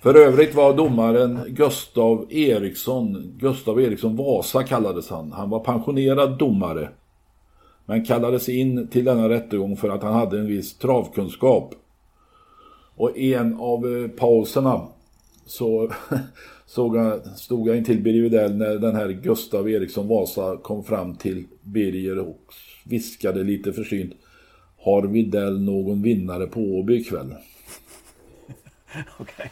[0.00, 5.32] För övrigt var domaren Gustav Eriksson, Gustav Eriksson Vasa kallades han.
[5.32, 6.88] Han var pensionerad domare.
[7.84, 11.74] Men kallades in till denna rättegång för att han hade en viss travkunskap.
[12.94, 14.80] Och en av eh, pauserna
[15.46, 15.90] så
[16.66, 21.14] såg jag, stod jag intill Birger Widell när den här Gustav Eriksson Vasa kom fram
[21.16, 22.38] till Birger och
[22.84, 24.12] viskade lite försynt.
[24.78, 27.34] Har Widell någon vinnare på Åby ikväll?
[29.18, 29.50] Okej.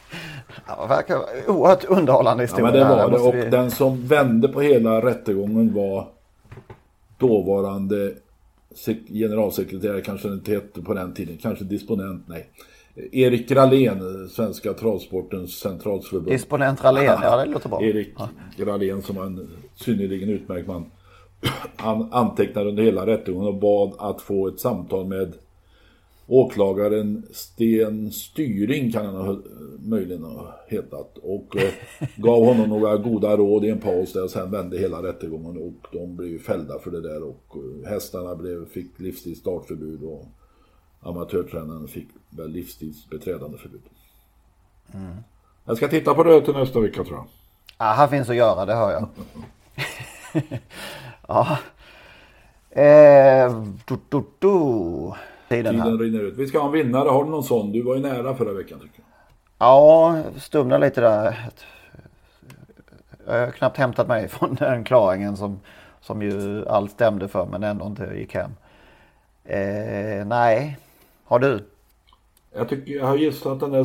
[0.67, 1.17] Ja, det verkar
[1.51, 2.65] oerhört underhållande Ja, historia.
[2.71, 3.19] men det var det.
[3.19, 6.09] Och vi- den som vände på hela rättegången var
[7.19, 8.15] dåvarande
[8.75, 12.47] sek- generalsekreterare, kanske inte hette på den tiden, kanske disponent, nej.
[12.95, 16.27] Erik Gralén, Svenska Travsportens centralförbund.
[16.27, 17.83] Disponent Rallén, ja det låter bra.
[17.83, 18.15] Erik
[18.57, 20.85] Gralén som var en synnerligen utmärkt man.
[21.77, 25.35] Han antecknade under hela rättegången och bad att få ett samtal med
[26.27, 29.39] åklagaren Sten Styring kan han ha,
[29.79, 31.19] möjligen ha hetat.
[31.23, 31.73] Och eh,
[32.17, 35.87] gav honom några goda råd i en paus där och sen vände hela rättegången och
[35.93, 40.27] de blev fällda för det där och eh, hästarna blev, fick livstids startförbud och
[41.01, 43.83] amatörtränaren fick väl livstids beträdandeförbud.
[44.95, 45.17] Mm.
[45.65, 47.27] Jag ska titta på det till nästa vecka tror jag.
[47.79, 49.09] Ja, här finns att göra, det hör jag.
[51.29, 51.59] ja.
[52.71, 55.13] Eh, du, du, du.
[55.49, 55.75] Tiden.
[55.75, 56.35] Tiden rinner ut.
[56.37, 57.09] Vi ska ha en vinnare.
[57.09, 57.73] Har du någon sån?
[57.73, 59.07] Du var ju nära förra veckan tycker jag.
[59.59, 61.51] Ja, stumnar lite där.
[63.27, 65.61] Jag har knappt hämtat mig från den klaringen som,
[66.01, 68.51] som ju allt stämde för men ändå inte gick hem.
[69.45, 70.79] Eh, nej,
[71.31, 71.65] har du?
[72.55, 73.85] Jag, tycker, jag har gissat den där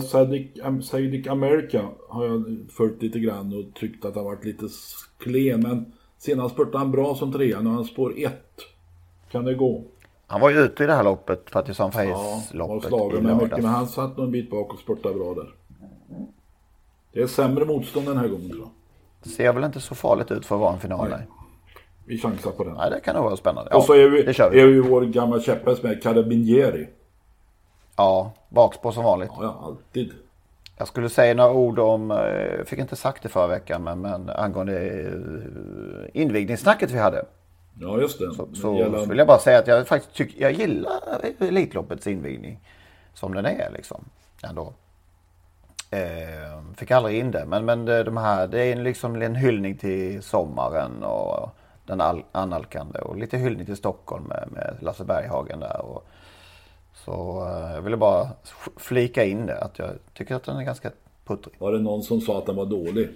[0.81, 2.43] Sadiq America har jag
[2.77, 4.65] följt lite grann och tyckt att han varit lite
[5.17, 5.59] klen.
[5.61, 7.61] Men senast spurtade han bra som trea.
[7.61, 8.61] Nu han spår ett.
[9.31, 9.83] Kan det gå?
[10.27, 13.57] Han var ju ute i det här loppet, Ja, har Face-loppet slagen i med mycket.
[13.57, 15.53] Men han satt nog en bit bak och spurtade bra där.
[17.13, 18.69] Det är sämre motstånd den här gången tror jag.
[19.23, 21.09] Det ser väl inte så farligt ut för att vara en final.
[21.09, 21.27] Nej,
[22.05, 22.73] Vi chansar på den.
[22.73, 23.71] nej det kan nog vara spännande.
[23.71, 24.59] och så är, vi, det kör vi.
[24.59, 26.87] är ju vår gamla käpphäst med Carabinieri.
[27.95, 29.29] Ja, bakspår som vanligt.
[29.35, 30.13] Ja, ja, alltid.
[30.77, 32.17] Jag skulle säga några ord om, eh,
[32.57, 37.25] jag fick inte sagt det förra veckan, men, men angående eh, invigningssnacket vi hade.
[37.79, 38.33] Ja, just det.
[38.33, 40.99] Så, så, gällande- så vill jag bara säga att jag faktiskt tycker, jag gillar
[41.39, 42.59] Elitloppets invigning.
[43.13, 44.05] Som den är liksom.
[44.43, 44.73] Ändå.
[45.91, 47.45] Eh, fick aldrig in det.
[47.45, 51.49] Men, men de här, det är liksom en hyllning till sommaren och
[51.85, 52.99] den all, annalkande.
[52.99, 55.81] Och lite hyllning till Stockholm med, med Lasse Berghagen där.
[55.81, 56.05] Och,
[57.05, 57.11] så
[57.47, 58.27] eh, jag ville bara
[58.77, 59.57] flika in det.
[59.59, 60.91] Att jag tycker att den är ganska
[61.25, 61.55] puttrig.
[61.59, 63.09] Var det någon som sa att den var dålig?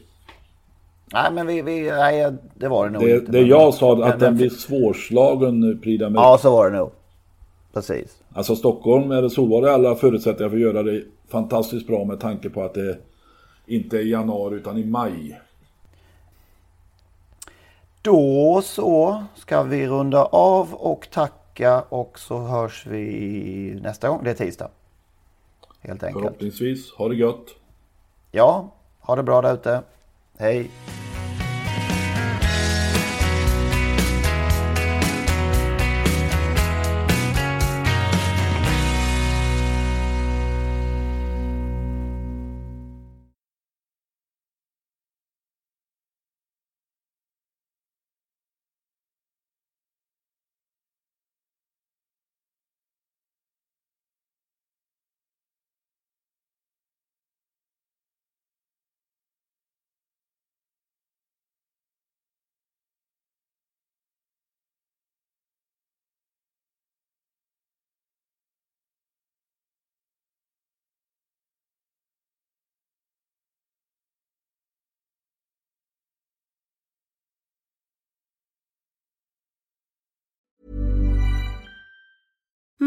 [1.13, 3.31] Nej men vi, vi nej, det var det nog Det, inte.
[3.31, 6.11] det jag sa att men- den blir svårslagen Prix med.
[6.15, 6.91] Ja så var det nog.
[7.73, 8.17] Precis.
[8.33, 12.63] Alltså Stockholm eller Solvalla alla förutsättningar för att göra det fantastiskt bra med tanke på
[12.63, 12.97] att det
[13.65, 15.39] inte är i januari utan i maj.
[18.01, 21.33] Då så ska vi runda av och tacka
[21.89, 24.23] och så hörs vi nästa gång.
[24.23, 24.69] Det är tisdag.
[25.79, 26.23] Helt enkelt.
[26.23, 26.91] Förhoppningsvis.
[26.91, 27.47] Ha det gött.
[28.31, 29.81] Ja, ha det bra där ute.
[30.37, 30.71] Hej.